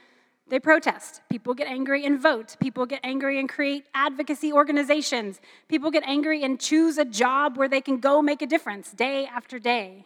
they 0.48 0.61
protest. 0.61 1.22
People 1.31 1.55
get 1.55 1.66
angry 1.66 2.05
and 2.05 2.20
vote. 2.20 2.57
People 2.61 2.85
get 2.85 3.00
angry 3.03 3.40
and 3.40 3.48
create 3.48 3.87
advocacy 3.94 4.53
organizations. 4.53 5.40
People 5.68 5.90
get 5.90 6.03
angry 6.07 6.44
and 6.44 6.61
choose 6.61 6.98
a 6.98 7.05
job 7.05 7.57
where 7.57 7.68
they 7.68 7.81
can 7.81 7.98
go 7.98 8.20
make 8.20 8.42
a 8.42 8.46
difference 8.46 8.92
day 8.92 9.24
after 9.24 9.59
day. 9.59 10.05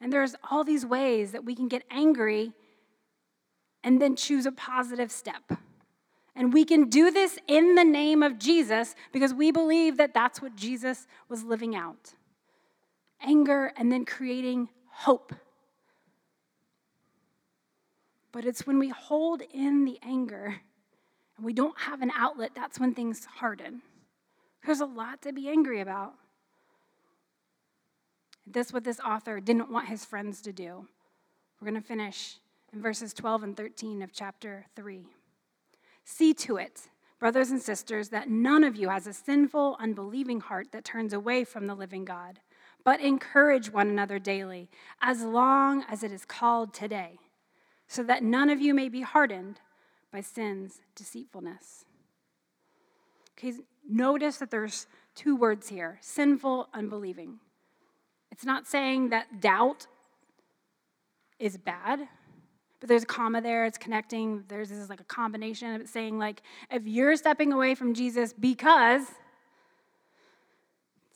And 0.00 0.12
there's 0.12 0.36
all 0.50 0.62
these 0.62 0.86
ways 0.86 1.32
that 1.32 1.44
we 1.44 1.56
can 1.56 1.66
get 1.66 1.82
angry 1.90 2.52
and 3.82 4.00
then 4.00 4.14
choose 4.14 4.46
a 4.46 4.52
positive 4.52 5.10
step. 5.10 5.52
And 6.36 6.52
we 6.52 6.64
can 6.64 6.88
do 6.88 7.10
this 7.10 7.38
in 7.48 7.74
the 7.74 7.84
name 7.84 8.22
of 8.22 8.38
Jesus 8.38 8.94
because 9.12 9.34
we 9.34 9.50
believe 9.50 9.96
that 9.96 10.14
that's 10.14 10.40
what 10.40 10.54
Jesus 10.54 11.08
was 11.28 11.42
living 11.42 11.74
out 11.74 12.14
anger 13.24 13.72
and 13.76 13.90
then 13.90 14.04
creating 14.04 14.68
hope. 14.90 15.34
But 18.32 18.44
it's 18.44 18.66
when 18.66 18.78
we 18.78 18.88
hold 18.88 19.42
in 19.52 19.84
the 19.84 19.98
anger 20.02 20.56
and 21.36 21.46
we 21.46 21.52
don't 21.52 21.78
have 21.80 22.02
an 22.02 22.12
outlet, 22.16 22.52
that's 22.54 22.80
when 22.80 22.94
things 22.94 23.24
harden. 23.24 23.82
There's 24.64 24.80
a 24.80 24.86
lot 24.86 25.22
to 25.22 25.32
be 25.32 25.48
angry 25.48 25.80
about. 25.80 26.14
That's 28.46 28.72
what 28.72 28.84
this 28.84 29.00
author 29.00 29.40
didn't 29.40 29.70
want 29.70 29.88
his 29.88 30.04
friends 30.04 30.40
to 30.42 30.52
do. 30.52 30.86
We're 31.60 31.70
going 31.70 31.80
to 31.80 31.86
finish 31.86 32.38
in 32.72 32.80
verses 32.80 33.12
12 33.12 33.42
and 33.42 33.56
13 33.56 34.02
of 34.02 34.12
chapter 34.12 34.66
3. 34.74 35.06
See 36.04 36.34
to 36.34 36.56
it, 36.56 36.88
brothers 37.18 37.50
and 37.50 37.62
sisters, 37.62 38.08
that 38.08 38.28
none 38.28 38.64
of 38.64 38.74
you 38.74 38.88
has 38.88 39.06
a 39.06 39.12
sinful, 39.12 39.76
unbelieving 39.78 40.40
heart 40.40 40.72
that 40.72 40.84
turns 40.84 41.12
away 41.12 41.44
from 41.44 41.66
the 41.66 41.74
living 41.74 42.04
God 42.04 42.40
but 42.84 43.00
encourage 43.00 43.72
one 43.72 43.88
another 43.88 44.18
daily, 44.18 44.68
as 45.00 45.22
long 45.22 45.84
as 45.88 46.02
it 46.02 46.12
is 46.12 46.24
called 46.24 46.74
today, 46.74 47.18
so 47.86 48.02
that 48.02 48.22
none 48.22 48.50
of 48.50 48.60
you 48.60 48.74
may 48.74 48.88
be 48.88 49.02
hardened 49.02 49.60
by 50.12 50.20
sin's 50.20 50.80
deceitfulness. 50.94 51.84
Okay, 53.38 53.54
notice 53.88 54.36
that 54.38 54.50
there's 54.50 54.86
two 55.14 55.36
words 55.36 55.68
here 55.68 55.98
sinful, 56.00 56.68
unbelieving. 56.74 57.38
It's 58.30 58.44
not 58.44 58.66
saying 58.66 59.10
that 59.10 59.40
doubt 59.40 59.86
is 61.38 61.56
bad, 61.56 62.08
but 62.80 62.88
there's 62.88 63.02
a 63.04 63.06
comma 63.06 63.40
there, 63.40 63.64
it's 63.64 63.78
connecting. 63.78 64.44
There's 64.48 64.68
this 64.70 64.78
is 64.78 64.88
like 64.88 65.00
a 65.00 65.04
combination 65.04 65.80
of 65.80 65.88
saying, 65.88 66.18
like, 66.18 66.42
if 66.70 66.86
you're 66.86 67.16
stepping 67.16 67.52
away 67.52 67.74
from 67.74 67.94
Jesus 67.94 68.32
because 68.32 69.06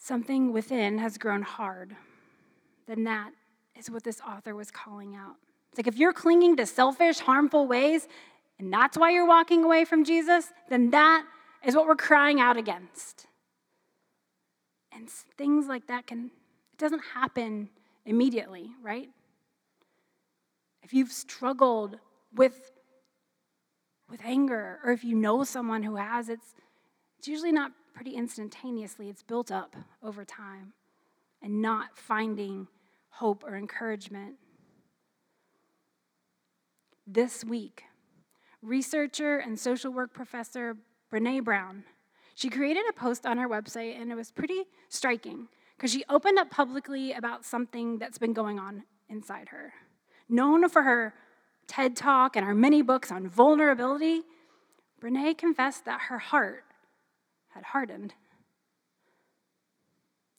something 0.06 0.52
within 0.52 0.98
has 0.98 1.18
grown 1.18 1.42
hard, 1.42 1.96
then 2.86 3.04
that 3.04 3.32
is 3.76 3.90
what 3.90 4.04
this 4.04 4.20
author 4.20 4.54
was 4.54 4.70
calling 4.70 5.16
out. 5.16 5.34
It's 5.70 5.78
like 5.78 5.88
if 5.88 5.98
you're 5.98 6.12
clinging 6.12 6.56
to 6.56 6.66
selfish, 6.66 7.18
harmful 7.18 7.66
ways, 7.66 8.06
and 8.58 8.72
that's 8.72 8.96
why 8.96 9.10
you're 9.10 9.26
walking 9.26 9.64
away 9.64 9.84
from 9.84 10.04
Jesus, 10.04 10.52
then 10.68 10.90
that 10.90 11.26
is 11.64 11.74
what 11.74 11.86
we're 11.86 11.96
crying 11.96 12.40
out 12.40 12.56
against. 12.56 13.26
And 14.92 15.10
things 15.36 15.66
like 15.66 15.88
that 15.88 16.06
can, 16.06 16.30
it 16.72 16.78
doesn't 16.78 17.02
happen 17.14 17.68
immediately, 18.06 18.70
right? 18.82 19.08
If 20.82 20.94
you've 20.94 21.10
struggled 21.10 21.98
with, 22.34 22.70
with 24.08 24.20
anger, 24.24 24.78
or 24.84 24.92
if 24.92 25.02
you 25.02 25.16
know 25.16 25.42
someone 25.42 25.82
who 25.82 25.96
has, 25.96 26.28
it's, 26.28 26.54
it's 27.18 27.26
usually 27.26 27.52
not 27.52 27.72
pretty 27.96 28.14
instantaneously. 28.14 29.08
It's 29.08 29.22
built 29.22 29.50
up 29.50 29.74
over 30.02 30.22
time 30.22 30.74
and 31.42 31.62
not 31.62 31.96
finding 31.96 32.68
hope 33.08 33.42
or 33.42 33.56
encouragement. 33.56 34.34
This 37.06 37.42
week, 37.42 37.84
researcher 38.60 39.38
and 39.38 39.58
social 39.58 39.90
work 39.90 40.12
professor 40.12 40.76
Brene 41.10 41.42
Brown, 41.42 41.84
she 42.34 42.50
created 42.50 42.82
a 42.90 42.92
post 42.92 43.24
on 43.24 43.38
her 43.38 43.48
website 43.48 43.98
and 43.98 44.12
it 44.12 44.14
was 44.14 44.30
pretty 44.30 44.64
striking 44.90 45.48
because 45.76 45.90
she 45.90 46.04
opened 46.10 46.38
up 46.38 46.50
publicly 46.50 47.12
about 47.12 47.46
something 47.46 47.98
that's 47.98 48.18
been 48.18 48.34
going 48.34 48.58
on 48.58 48.82
inside 49.08 49.48
her. 49.48 49.72
Known 50.28 50.68
for 50.68 50.82
her 50.82 51.14
TED 51.66 51.96
Talk 51.96 52.36
and 52.36 52.44
her 52.44 52.54
many 52.54 52.82
books 52.82 53.10
on 53.10 53.26
vulnerability, 53.26 54.20
Brene 55.00 55.38
confessed 55.38 55.86
that 55.86 56.02
her 56.08 56.18
heart 56.18 56.65
had 57.56 57.64
hardened. 57.64 58.12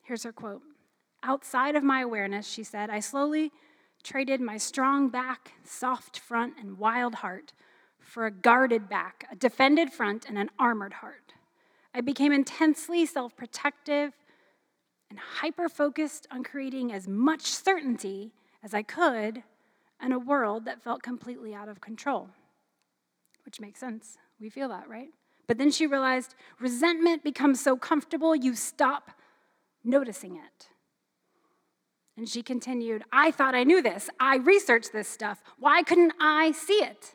Here's 0.04 0.24
her 0.24 0.32
quote 0.32 0.62
Outside 1.24 1.76
of 1.76 1.84
my 1.84 2.02
awareness, 2.02 2.48
she 2.48 2.64
said, 2.64 2.90
I 2.90 3.00
slowly 3.00 3.52
traded 4.04 4.40
my 4.40 4.58
strong 4.58 5.10
back, 5.10 5.54
soft 5.64 6.20
front, 6.20 6.54
and 6.60 6.78
wild 6.78 7.16
heart 7.16 7.54
for 8.00 8.26
a 8.26 8.32
guarded 8.32 8.88
back, 8.88 9.28
a 9.32 9.36
defended 9.36 9.92
front, 9.92 10.30
and 10.30 10.38
an 10.38 10.50
armored 10.60 10.94
heart. 10.94 11.34
I 11.94 12.02
became 12.02 12.32
intensely 12.32 13.06
self 13.06 13.36
protective 13.36 14.14
and 15.10 15.18
hyper 15.18 15.68
focused 15.68 16.28
on 16.32 16.44
creating 16.44 16.94
as 16.94 17.08
much 17.08 17.42
certainty 17.48 18.32
as 18.64 18.74
I 18.74 18.84
could 18.84 19.44
in 20.04 20.12
a 20.12 20.20
world 20.20 20.66
that 20.66 20.84
felt 20.84 21.02
completely 21.02 21.56
out 21.56 21.68
of 21.68 21.82
control. 21.82 22.30
Which 23.44 23.60
makes 23.60 23.80
sense. 23.80 24.18
We 24.40 24.50
feel 24.50 24.70
that, 24.70 24.88
right? 24.88 25.10
But 25.48 25.58
then 25.58 25.72
she 25.72 25.88
realized 25.88 26.36
resentment 26.60 27.24
becomes 27.24 27.62
so 27.62 27.78
comfortable, 27.78 28.36
you 28.36 28.54
stop 28.54 29.12
noticing 29.84 30.36
it. 30.36 30.68
And 32.18 32.28
she 32.28 32.42
continued, 32.42 33.04
I 33.12 33.32
thought 33.32 33.56
I 33.56 33.64
knew 33.64 33.82
this. 33.82 34.10
I 34.20 34.38
researched 34.38 34.92
this 34.92 35.08
stuff. 35.08 35.42
Why 35.60 35.84
couldn't 35.84 36.14
I 36.20 36.52
see 36.52 36.74
it? 36.84 37.14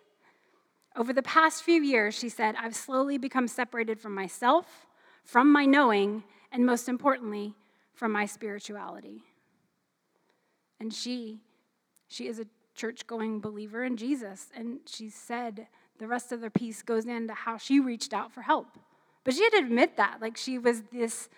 Over 0.97 1.13
the 1.13 1.23
past 1.23 1.63
few 1.63 1.83
years, 1.83 2.15
she 2.15 2.29
said, 2.29 2.55
I've 2.59 2.77
slowly 2.77 3.19
become 3.19 3.49
separated 3.49 4.01
from 4.01 4.15
myself, 4.15 4.87
from 5.25 5.51
my 5.51 5.65
knowing, 5.65 6.23
and 6.53 6.65
most 6.65 6.89
importantly, 6.89 7.55
from 7.95 8.13
my 8.13 8.27
spirituality. 8.27 9.23
And 10.79 10.93
she, 10.93 11.41
she 12.09 12.29
is 12.29 12.39
a 12.39 12.47
church 12.75 13.07
going 13.07 13.41
believer 13.41 13.85
in 13.85 13.97
Jesus. 13.97 14.49
And 14.55 14.81
she 14.87 15.09
said, 15.09 15.67
the 15.99 16.07
rest 16.07 16.33
of 16.33 16.41
the 16.41 16.51
piece 16.51 16.83
goes 16.83 17.07
into 17.07 17.35
how 17.35 17.57
she 17.59 17.81
reached 17.81 18.13
out 18.13 18.33
for 18.33 18.43
help. 18.43 18.67
But 19.25 19.35
she 19.35 19.45
had 19.45 19.51
to 19.51 19.59
admit 19.59 19.97
that. 19.97 20.19
Like 20.21 20.37
she 20.37 20.59
was 20.59 20.83
this 20.93 21.29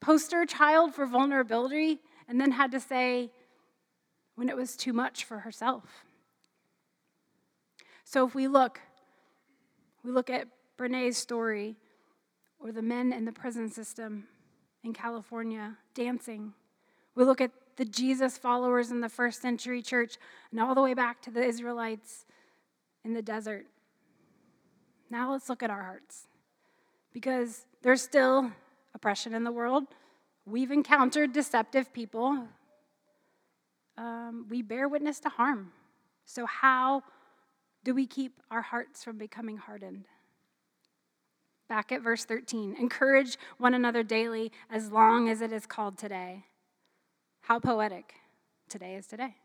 poster 0.00 0.44
child 0.44 0.94
for 0.94 1.06
vulnerability 1.06 2.00
and 2.28 2.40
then 2.40 2.52
had 2.52 2.72
to 2.72 2.80
say, 2.80 3.30
when 4.36 4.48
it 4.48 4.56
was 4.56 4.76
too 4.76 4.92
much 4.92 5.24
for 5.24 5.40
herself. 5.40 6.04
So 8.04 8.26
if 8.26 8.34
we 8.34 8.46
look, 8.46 8.80
we 10.04 10.12
look 10.12 10.30
at 10.30 10.46
Brene's 10.76 11.16
story 11.16 11.76
or 12.60 12.70
the 12.70 12.82
men 12.82 13.12
in 13.12 13.24
the 13.24 13.32
prison 13.32 13.70
system 13.70 14.28
in 14.84 14.92
California 14.92 15.76
dancing. 15.94 16.52
We 17.14 17.24
look 17.24 17.40
at 17.40 17.50
the 17.76 17.84
Jesus 17.84 18.38
followers 18.38 18.90
in 18.90 19.00
the 19.00 19.08
first 19.08 19.42
century 19.42 19.82
church 19.82 20.16
and 20.50 20.60
all 20.60 20.74
the 20.74 20.82
way 20.82 20.94
back 20.94 21.20
to 21.22 21.30
the 21.30 21.42
Israelites 21.42 22.26
in 23.04 23.14
the 23.14 23.22
desert. 23.22 23.66
Now 25.10 25.32
let's 25.32 25.48
look 25.48 25.62
at 25.62 25.70
our 25.70 25.82
hearts 25.82 26.26
because 27.12 27.64
there's 27.82 28.02
still 28.02 28.50
oppression 28.94 29.34
in 29.34 29.44
the 29.44 29.52
world. 29.52 29.84
We've 30.44 30.70
encountered 30.70 31.32
deceptive 31.32 31.92
people. 31.92 32.46
Um, 33.96 34.46
we 34.48 34.62
bear 34.62 34.88
witness 34.88 35.20
to 35.20 35.28
harm. 35.28 35.72
So, 36.24 36.44
how 36.46 37.02
do 37.84 37.94
we 37.94 38.06
keep 38.06 38.40
our 38.50 38.62
hearts 38.62 39.04
from 39.04 39.16
becoming 39.16 39.56
hardened? 39.56 40.04
Back 41.68 41.90
at 41.90 42.02
verse 42.02 42.24
13 42.24 42.76
encourage 42.78 43.38
one 43.58 43.74
another 43.74 44.02
daily 44.02 44.52
as 44.70 44.92
long 44.92 45.28
as 45.28 45.40
it 45.40 45.52
is 45.52 45.66
called 45.66 45.98
today. 45.98 46.44
How 47.40 47.58
poetic. 47.58 48.14
Today 48.68 48.96
is 48.96 49.06
today. 49.06 49.36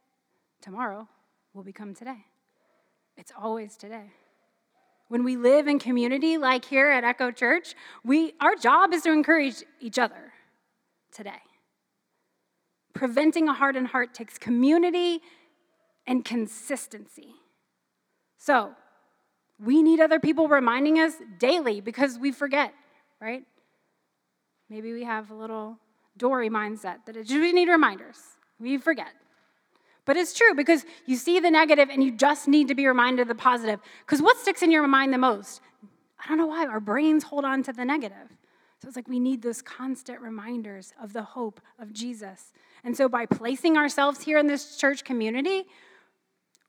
Tomorrow 0.62 1.08
will 1.54 1.64
become 1.64 1.94
today. 1.94 2.26
It's 3.16 3.32
always 3.38 3.78
today. 3.78 4.12
When 5.12 5.26
we 5.26 5.36
live 5.36 5.68
in 5.68 5.78
community 5.78 6.38
like 6.38 6.64
here 6.64 6.90
at 6.90 7.04
Echo 7.04 7.32
Church, 7.32 7.76
we, 8.02 8.32
our 8.40 8.56
job 8.56 8.94
is 8.94 9.02
to 9.02 9.12
encourage 9.12 9.62
each 9.82 10.00
other 10.00 10.32
today. 11.12 11.42
Preventing 12.94 13.50
a 13.50 13.54
hardened 13.54 13.88
heart 13.88 14.14
takes 14.14 14.38
community 14.38 15.20
and 16.08 16.24
consistency. 16.24 17.34
So, 18.38 18.72
we 19.60 19.84
need 19.84 20.00
other 20.00 20.18
people 20.18 20.48
reminding 20.48 20.98
us 20.98 21.16
daily 21.40 21.82
because 21.82 22.18
we 22.18 22.32
forget, 22.32 22.74
right? 23.20 23.44
Maybe 24.70 24.94
we 24.94 25.04
have 25.04 25.30
a 25.30 25.36
little 25.36 25.78
Dory 26.16 26.50
mindset 26.50 27.00
that 27.06 27.18
we 27.18 27.52
need 27.52 27.68
reminders. 27.68 28.16
We 28.62 28.78
forget. 28.78 29.12
But 30.06 30.18
it's 30.18 30.34
true 30.34 30.54
because 30.56 30.86
you 31.06 31.16
see 31.16 31.40
the 31.40 31.52
negative 31.52 31.90
and 31.90 32.04
you 32.04 32.12
just 32.12 32.48
need 32.48 32.68
to 32.70 32.76
be 32.76 32.88
reminded 32.88 33.22
of 33.22 33.28
the 33.28 33.36
positive. 33.36 33.80
Because 34.06 34.22
what 34.22 34.38
sticks 34.38 34.62
in 34.64 34.72
your 34.72 34.88
mind 34.88 35.14
the 35.14 35.18
most? 35.18 35.62
I 36.24 36.28
don't 36.28 36.38
know 36.38 36.48
why. 36.48 36.66
Our 36.66 36.80
brains 36.80 37.24
hold 37.24 37.46
on 37.46 37.64
to 37.64 37.74
the 37.74 37.86
negative. 37.86 38.30
So 38.82 38.88
it's 38.88 38.96
like 38.96 39.08
we 39.08 39.20
need 39.20 39.44
those 39.44 39.62
constant 39.62 40.22
reminders 40.22 40.92
of 41.02 41.14
the 41.14 41.22
hope 41.22 41.62
of 41.78 41.94
Jesus. 41.94 42.52
And 42.84 42.98
so 42.98 43.08
by 43.08 43.28
placing 43.28 43.78
ourselves 43.78 44.22
here 44.22 44.40
in 44.40 44.48
this 44.48 44.78
church 44.78 45.04
community, 45.04 45.66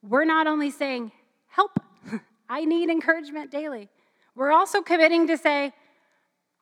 we're 0.02 0.26
not 0.26 0.46
only 0.46 0.70
saying, 0.70 1.12
help, 1.46 1.80
I 2.50 2.66
need 2.66 2.90
encouragement 2.90 3.50
daily. 3.50 3.88
We're 4.34 4.52
also 4.52 4.82
committing 4.82 5.26
to 5.28 5.38
say, 5.38 5.72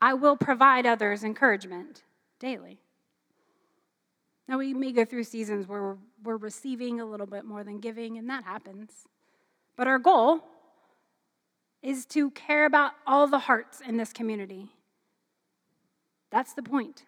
I 0.00 0.14
will 0.14 0.36
provide 0.36 0.86
others 0.86 1.24
encouragement 1.24 2.04
daily. 2.38 2.80
Now, 4.48 4.58
we 4.58 4.74
may 4.74 4.92
go 4.92 5.04
through 5.04 5.24
seasons 5.24 5.68
where 5.68 5.80
we're, 5.80 5.96
we're 6.22 6.36
receiving 6.36 7.00
a 7.00 7.04
little 7.04 7.26
bit 7.26 7.44
more 7.44 7.64
than 7.64 7.80
giving, 7.80 8.18
and 8.18 8.28
that 8.28 8.44
happens. 8.44 8.90
But 9.76 9.86
our 9.86 9.98
goal 9.98 10.40
is 11.82 12.04
to 12.06 12.30
care 12.30 12.66
about 12.66 12.92
all 13.06 13.26
the 13.26 13.38
hearts 13.38 13.80
in 13.80 13.96
this 13.96 14.12
community. 14.12 14.70
That's 16.30 16.52
the 16.52 16.62
point. 16.62 17.04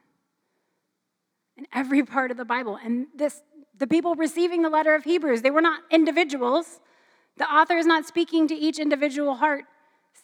In 1.57 1.67
every 1.73 2.03
part 2.03 2.31
of 2.31 2.37
the 2.37 2.45
Bible. 2.45 2.79
And 2.83 3.07
this 3.15 3.43
the 3.79 3.87
people 3.87 4.15
receiving 4.15 4.63
the 4.63 4.71
letter 4.71 4.95
of 4.95 5.05
Hebrews, 5.05 5.43
they 5.43 5.51
were 5.51 5.61
not 5.61 5.81
individuals. 5.91 6.81
The 7.37 7.51
author 7.51 7.77
is 7.77 7.87
not 7.87 8.07
speaking 8.07 8.47
to 8.49 8.55
each 8.55 8.79
individual 8.79 9.35
heart, 9.35 9.65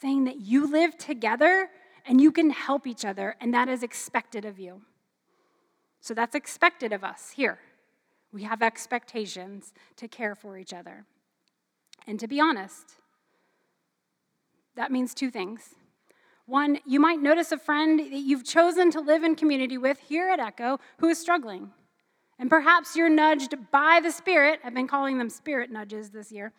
saying 0.01 0.25
that 0.25 0.39
you 0.39 0.71
live 0.71 0.97
together 0.97 1.69
and 2.05 2.21
you 2.21 2.31
can 2.31 2.51
help 2.51 2.87
each 2.87 3.03
other, 3.03 3.35
and 3.41 3.53
that 3.53 3.67
is 3.67 3.83
expected 3.83 4.45
of 4.45 4.59
you. 4.59 4.81
So 5.99 6.13
that's 6.13 6.35
expected 6.35 6.93
of 6.93 7.03
us 7.03 7.31
here. 7.35 7.59
We 8.31 8.43
have 8.43 8.61
expectations 8.61 9.73
to 9.97 10.07
care 10.07 10.35
for 10.35 10.57
each 10.57 10.73
other. 10.73 11.05
And 12.07 12.19
to 12.19 12.27
be 12.27 12.39
honest, 12.39 12.93
that 14.75 14.91
means 14.91 15.13
two 15.13 15.31
things. 15.31 15.75
One, 16.45 16.79
you 16.85 16.99
might 16.99 17.21
notice 17.21 17.51
a 17.51 17.57
friend 17.57 17.99
that 17.99 18.11
you've 18.11 18.45
chosen 18.45 18.89
to 18.91 19.01
live 19.01 19.23
in 19.23 19.35
community 19.35 19.77
with 19.77 19.99
here 19.99 20.29
at 20.29 20.39
Echo 20.39 20.79
who 20.97 21.07
is 21.07 21.19
struggling. 21.19 21.71
And 22.39 22.49
perhaps 22.49 22.95
you're 22.95 23.09
nudged 23.09 23.53
by 23.71 23.99
the 24.01 24.11
Spirit, 24.11 24.59
I've 24.63 24.73
been 24.73 24.87
calling 24.87 25.17
them 25.17 25.29
spirit 25.29 25.69
nudges 25.69 26.09
this 26.09 26.31
year, 26.31 26.53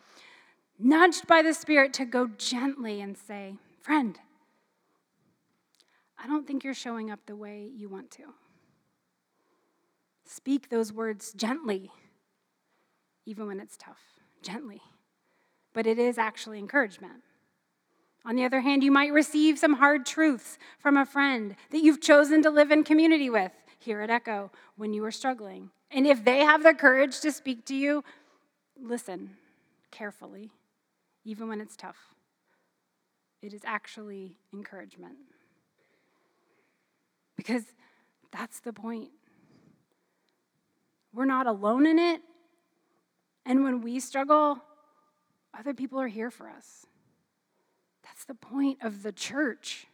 nudged 0.79 1.27
by 1.27 1.41
the 1.41 1.53
Spirit 1.53 1.91
to 1.93 2.05
go 2.05 2.27
gently 2.37 3.01
and 3.01 3.17
say, 3.17 3.55
Friend, 3.81 4.17
I 6.23 6.27
don't 6.27 6.45
think 6.45 6.63
you're 6.63 6.75
showing 6.75 7.09
up 7.09 7.19
the 7.25 7.35
way 7.35 7.67
you 7.75 7.89
want 7.89 8.11
to. 8.11 8.23
Speak 10.33 10.69
those 10.69 10.93
words 10.93 11.33
gently, 11.33 11.91
even 13.25 13.47
when 13.47 13.59
it's 13.59 13.75
tough, 13.75 13.99
gently. 14.41 14.79
But 15.73 15.85
it 15.85 15.99
is 15.99 16.17
actually 16.17 16.57
encouragement. 16.57 17.23
On 18.25 18.37
the 18.37 18.45
other 18.45 18.61
hand, 18.61 18.81
you 18.81 18.93
might 18.93 19.11
receive 19.11 19.59
some 19.59 19.73
hard 19.73 20.05
truths 20.05 20.57
from 20.79 20.95
a 20.95 21.05
friend 21.05 21.57
that 21.71 21.83
you've 21.83 21.99
chosen 21.99 22.41
to 22.43 22.49
live 22.49 22.71
in 22.71 22.85
community 22.85 23.29
with 23.29 23.51
here 23.77 23.99
at 23.99 24.09
Echo 24.09 24.51
when 24.77 24.93
you 24.93 25.03
are 25.03 25.11
struggling. 25.11 25.69
And 25.91 26.07
if 26.07 26.23
they 26.23 26.39
have 26.39 26.63
the 26.63 26.73
courage 26.73 27.19
to 27.19 27.31
speak 27.33 27.65
to 27.65 27.75
you, 27.75 28.01
listen 28.81 29.31
carefully, 29.91 30.49
even 31.25 31.49
when 31.49 31.59
it's 31.59 31.75
tough. 31.75 32.15
It 33.41 33.53
is 33.53 33.63
actually 33.65 34.37
encouragement. 34.53 35.17
Because 37.35 37.65
that's 38.31 38.61
the 38.61 38.71
point. 38.71 39.09
We're 41.13 41.25
not 41.25 41.47
alone 41.47 41.85
in 41.85 41.99
it. 41.99 42.21
And 43.45 43.63
when 43.63 43.81
we 43.81 43.99
struggle, 43.99 44.61
other 45.57 45.73
people 45.73 45.99
are 45.99 46.07
here 46.07 46.31
for 46.31 46.47
us. 46.47 46.85
That's 48.03 48.25
the 48.25 48.35
point 48.35 48.79
of 48.81 49.03
the 49.03 49.11
church. 49.11 49.87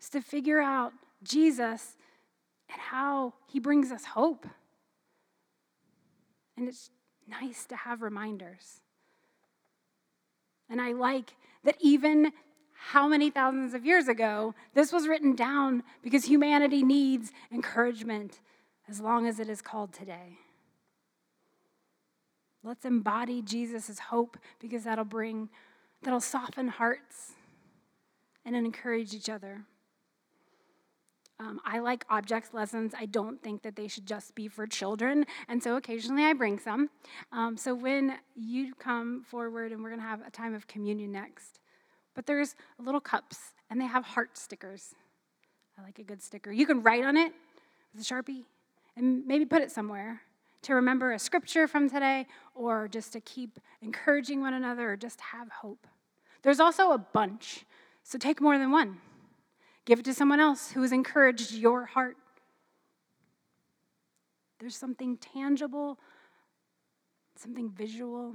Is 0.00 0.08
to 0.10 0.20
figure 0.20 0.60
out 0.60 0.92
Jesus 1.22 1.96
and 2.70 2.80
how 2.80 3.34
he 3.46 3.58
brings 3.58 3.90
us 3.90 4.04
hope. 4.04 4.46
And 6.56 6.68
it's 6.68 6.90
nice 7.26 7.64
to 7.66 7.76
have 7.76 8.02
reminders. 8.02 8.80
And 10.70 10.80
I 10.80 10.92
like 10.92 11.34
that 11.64 11.76
even 11.80 12.32
how 12.72 13.08
many 13.08 13.30
thousands 13.30 13.74
of 13.74 13.84
years 13.84 14.08
ago, 14.08 14.54
this 14.74 14.92
was 14.92 15.08
written 15.08 15.34
down 15.34 15.82
because 16.02 16.24
humanity 16.24 16.82
needs 16.82 17.32
encouragement 17.52 18.40
as 18.88 19.00
long 19.00 19.26
as 19.26 19.40
it 19.40 19.48
is 19.48 19.62
called 19.62 19.92
today. 19.92 20.38
Let's 22.62 22.84
embody 22.84 23.42
Jesus' 23.42 23.98
hope 23.98 24.38
because 24.58 24.84
that'll 24.84 25.04
bring, 25.04 25.50
that'll 26.02 26.20
soften 26.20 26.68
hearts 26.68 27.32
and 28.44 28.56
encourage 28.56 29.14
each 29.14 29.28
other. 29.28 29.64
Um, 31.40 31.60
I 31.64 31.80
like 31.80 32.04
objects 32.08 32.54
lessons. 32.54 32.94
I 32.96 33.06
don't 33.06 33.42
think 33.42 33.62
that 33.62 33.76
they 33.76 33.88
should 33.88 34.06
just 34.06 34.34
be 34.34 34.48
for 34.48 34.66
children. 34.66 35.26
And 35.48 35.62
so 35.62 35.76
occasionally 35.76 36.24
I 36.24 36.32
bring 36.32 36.58
some. 36.58 36.90
Um, 37.32 37.56
so 37.56 37.74
when 37.74 38.14
you 38.36 38.74
come 38.74 39.24
forward, 39.24 39.72
and 39.72 39.82
we're 39.82 39.90
going 39.90 40.00
to 40.00 40.06
have 40.06 40.26
a 40.26 40.30
time 40.30 40.54
of 40.54 40.66
communion 40.66 41.12
next, 41.12 41.58
but 42.14 42.26
there's 42.26 42.54
little 42.78 43.00
cups 43.00 43.38
and 43.68 43.80
they 43.80 43.86
have 43.86 44.04
heart 44.04 44.38
stickers. 44.38 44.94
I 45.76 45.82
like 45.82 45.98
a 45.98 46.04
good 46.04 46.22
sticker. 46.22 46.52
You 46.52 46.66
can 46.66 46.82
write 46.82 47.04
on 47.04 47.16
it 47.16 47.32
with 47.92 48.02
a 48.02 48.04
Sharpie 48.04 48.44
and 48.96 49.26
maybe 49.26 49.44
put 49.44 49.62
it 49.62 49.70
somewhere 49.70 50.22
to 50.62 50.74
remember 50.74 51.12
a 51.12 51.18
scripture 51.18 51.68
from 51.68 51.90
today 51.90 52.26
or 52.54 52.88
just 52.88 53.12
to 53.12 53.20
keep 53.20 53.58
encouraging 53.82 54.40
one 54.40 54.54
another 54.54 54.92
or 54.92 54.96
just 54.96 55.20
have 55.20 55.48
hope. 55.50 55.86
There's 56.42 56.60
also 56.60 56.92
a 56.92 56.98
bunch, 56.98 57.64
so 58.02 58.18
take 58.18 58.40
more 58.40 58.58
than 58.58 58.70
one. 58.70 58.98
Give 59.84 59.98
it 59.98 60.04
to 60.06 60.14
someone 60.14 60.40
else 60.40 60.70
who 60.70 60.82
has 60.82 60.92
encouraged 60.92 61.52
your 61.52 61.84
heart. 61.84 62.16
There's 64.58 64.76
something 64.76 65.18
tangible, 65.18 65.98
something 67.36 67.70
visual. 67.70 68.34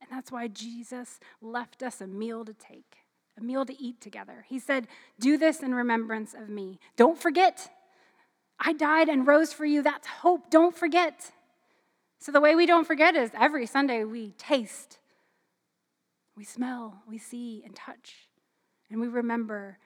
And 0.00 0.10
that's 0.10 0.32
why 0.32 0.48
Jesus 0.48 1.20
left 1.42 1.82
us 1.82 2.00
a 2.00 2.06
meal 2.06 2.44
to 2.46 2.54
take, 2.54 2.96
a 3.38 3.42
meal 3.42 3.66
to 3.66 3.82
eat 3.82 4.00
together. 4.00 4.46
He 4.48 4.58
said, 4.58 4.88
Do 5.18 5.36
this 5.36 5.60
in 5.60 5.74
remembrance 5.74 6.32
of 6.32 6.48
me. 6.48 6.78
Don't 6.96 7.18
forget, 7.18 7.70
I 8.60 8.72
died 8.72 9.08
and 9.08 9.26
rose 9.26 9.52
for 9.52 9.64
you. 9.64 9.82
That's 9.82 10.06
hope. 10.06 10.50
Don't 10.50 10.76
forget. 10.76 11.32
So, 12.18 12.30
the 12.30 12.40
way 12.40 12.54
we 12.54 12.66
don't 12.66 12.86
forget 12.86 13.16
is 13.16 13.30
every 13.38 13.66
Sunday 13.66 14.04
we 14.04 14.32
taste, 14.32 14.98
we 16.36 16.44
smell, 16.44 17.02
we 17.08 17.16
see, 17.16 17.62
and 17.64 17.74
touch, 17.74 18.28
and 18.90 19.00
we 19.00 19.08
remember 19.08 19.78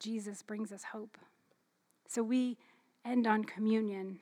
Jesus 0.00 0.42
brings 0.42 0.72
us 0.72 0.82
hope. 0.82 1.18
So 2.08 2.22
we 2.22 2.56
end 3.04 3.26
on 3.26 3.44
communion 3.44 4.18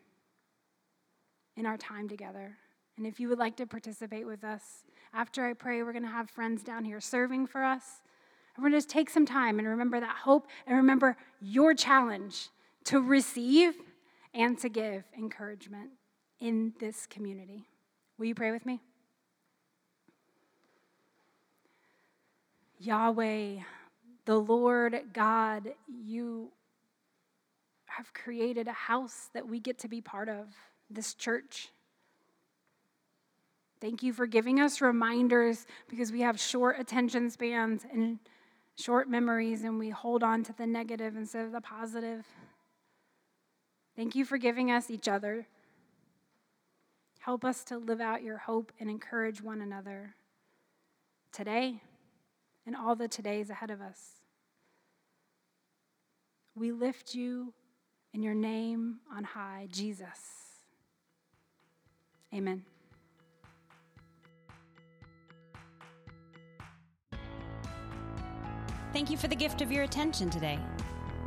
in 1.56 1.64
our 1.64 1.78
time 1.78 2.08
together. 2.08 2.58
And 2.98 3.06
if 3.06 3.20
you 3.20 3.28
would 3.28 3.38
like 3.38 3.56
to 3.56 3.66
participate 3.66 4.26
with 4.26 4.44
us, 4.44 4.84
after 5.14 5.46
I 5.46 5.54
pray, 5.54 5.82
we're 5.82 5.92
going 5.92 6.04
to 6.04 6.11
have 6.11 6.28
friends 6.28 6.62
down 6.62 6.84
here 6.84 7.00
serving 7.00 7.46
for 7.46 7.62
us. 7.62 8.02
And 8.54 8.62
we're 8.62 8.70
going 8.70 8.80
to 8.80 8.84
just 8.84 8.90
take 8.90 9.08
some 9.08 9.24
time 9.24 9.58
and 9.58 9.68
remember 9.68 10.00
that 10.00 10.16
hope 10.16 10.48
and 10.66 10.76
remember 10.76 11.16
your 11.40 11.74
challenge 11.74 12.48
to 12.84 13.00
receive 13.00 13.74
and 14.35 14.59
to 14.59 14.69
give 14.69 15.05
encouragement 15.17 15.91
in 16.41 16.73
this 16.79 17.07
community. 17.07 17.67
Will 18.19 18.27
you 18.27 18.35
pray 18.35 18.51
with 18.51 18.67
me? 18.67 18.81
Yahweh, 22.81 23.57
the 24.25 24.37
Lord 24.37 25.01
God, 25.12 25.73
you 25.88 26.53
have 27.87 28.12
created 28.14 28.69
a 28.69 28.73
house 28.73 29.31
that 29.35 29.49
we 29.49 29.59
get 29.59 29.79
to 29.79 29.88
be 29.88 30.01
part 30.01 30.29
of, 30.29 30.47
this 30.91 31.14
church. 31.14 31.71
Thank 33.81 34.03
you 34.03 34.12
for 34.12 34.27
giving 34.27 34.61
us 34.61 34.81
reminders 34.81 35.67
because 35.88 36.12
we 36.12 36.21
have 36.21 36.38
short 36.38 36.79
attention 36.79 37.31
spans 37.31 37.85
and 37.93 38.19
short 38.77 39.09
memories, 39.09 39.64
and 39.64 39.79
we 39.79 39.91
hold 39.91 40.23
on 40.23 40.45
to 40.45 40.53
the 40.53 40.67
negative 40.67 41.17
instead 41.17 41.45
of 41.45 41.53
the 41.53 41.61
positive. 41.61 42.25
Thank 43.98 44.14
you 44.14 44.24
for 44.24 44.38
giving 44.38 44.70
us 44.70 44.92
each 44.92 45.08
other. 45.08 45.48
Help 47.18 47.44
us 47.44 47.64
to 47.64 47.78
live 47.78 48.00
out 48.00 48.22
your 48.22 48.38
hope 48.38 48.70
and 48.78 48.88
encourage 48.88 49.42
one 49.42 49.61
another 49.61 50.14
today 51.32 51.82
and 52.64 52.76
all 52.76 52.94
the 52.94 53.08
todays 53.08 53.50
ahead 53.50 53.72
of 53.72 53.80
us. 53.80 54.20
We 56.54 56.70
lift 56.70 57.12
you 57.12 57.52
in 58.14 58.22
your 58.22 58.34
name 58.34 59.00
on 59.12 59.24
high, 59.24 59.66
Jesus. 59.72 60.06
Amen. 62.32 62.64
Thank 68.92 69.11
you 69.11 69.16
for 69.16 69.26
the 69.26 69.34
gift 69.34 69.61
of 69.61 69.72
your 69.72 69.82
attention 69.82 70.30
today. 70.30 70.61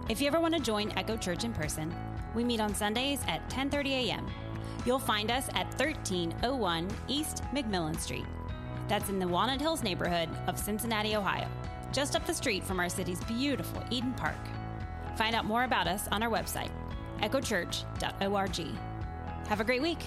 If 0.08 0.22
you 0.22 0.28
ever 0.28 0.40
want 0.40 0.54
to 0.56 0.62
join 0.62 0.98
Echo 0.98 1.18
Church 1.18 1.44
in 1.44 1.52
person, 1.52 1.94
we 2.34 2.44
meet 2.44 2.60
on 2.60 2.74
Sundays 2.74 3.22
at 3.28 3.48
10:30 3.50 4.08
a.m. 4.08 4.28
You'll 4.86 5.00
find 5.00 5.32
us 5.32 5.48
at 5.50 5.68
1301 5.80 6.88
East 7.08 7.44
McMillan 7.54 8.00
Street. 8.00 8.26
That's 8.88 9.10
in 9.10 9.20
the 9.20 9.28
Walnut 9.28 9.62
Hills 9.62 9.84
neighborhood 9.84 10.30
of 10.48 10.58
Cincinnati, 10.58 11.16
Ohio, 11.16 11.48
just 11.92 12.16
up 12.16 12.26
the 12.26 12.34
street 12.34 12.64
from 12.64 12.80
our 12.80 12.90
city's 12.90 13.24
beautiful 13.26 13.84
Eden 13.90 14.14
Park. 14.14 14.36
Find 15.18 15.36
out 15.36 15.46
more 15.46 15.64
about 15.64 15.88
us 15.88 16.08
on 16.12 16.24
our 16.24 16.30
website, 16.30 16.72
echochurch.org. 17.20 18.68
Have 19.48 19.60
a 19.60 19.64
great 19.64 19.82
week. 19.82 20.00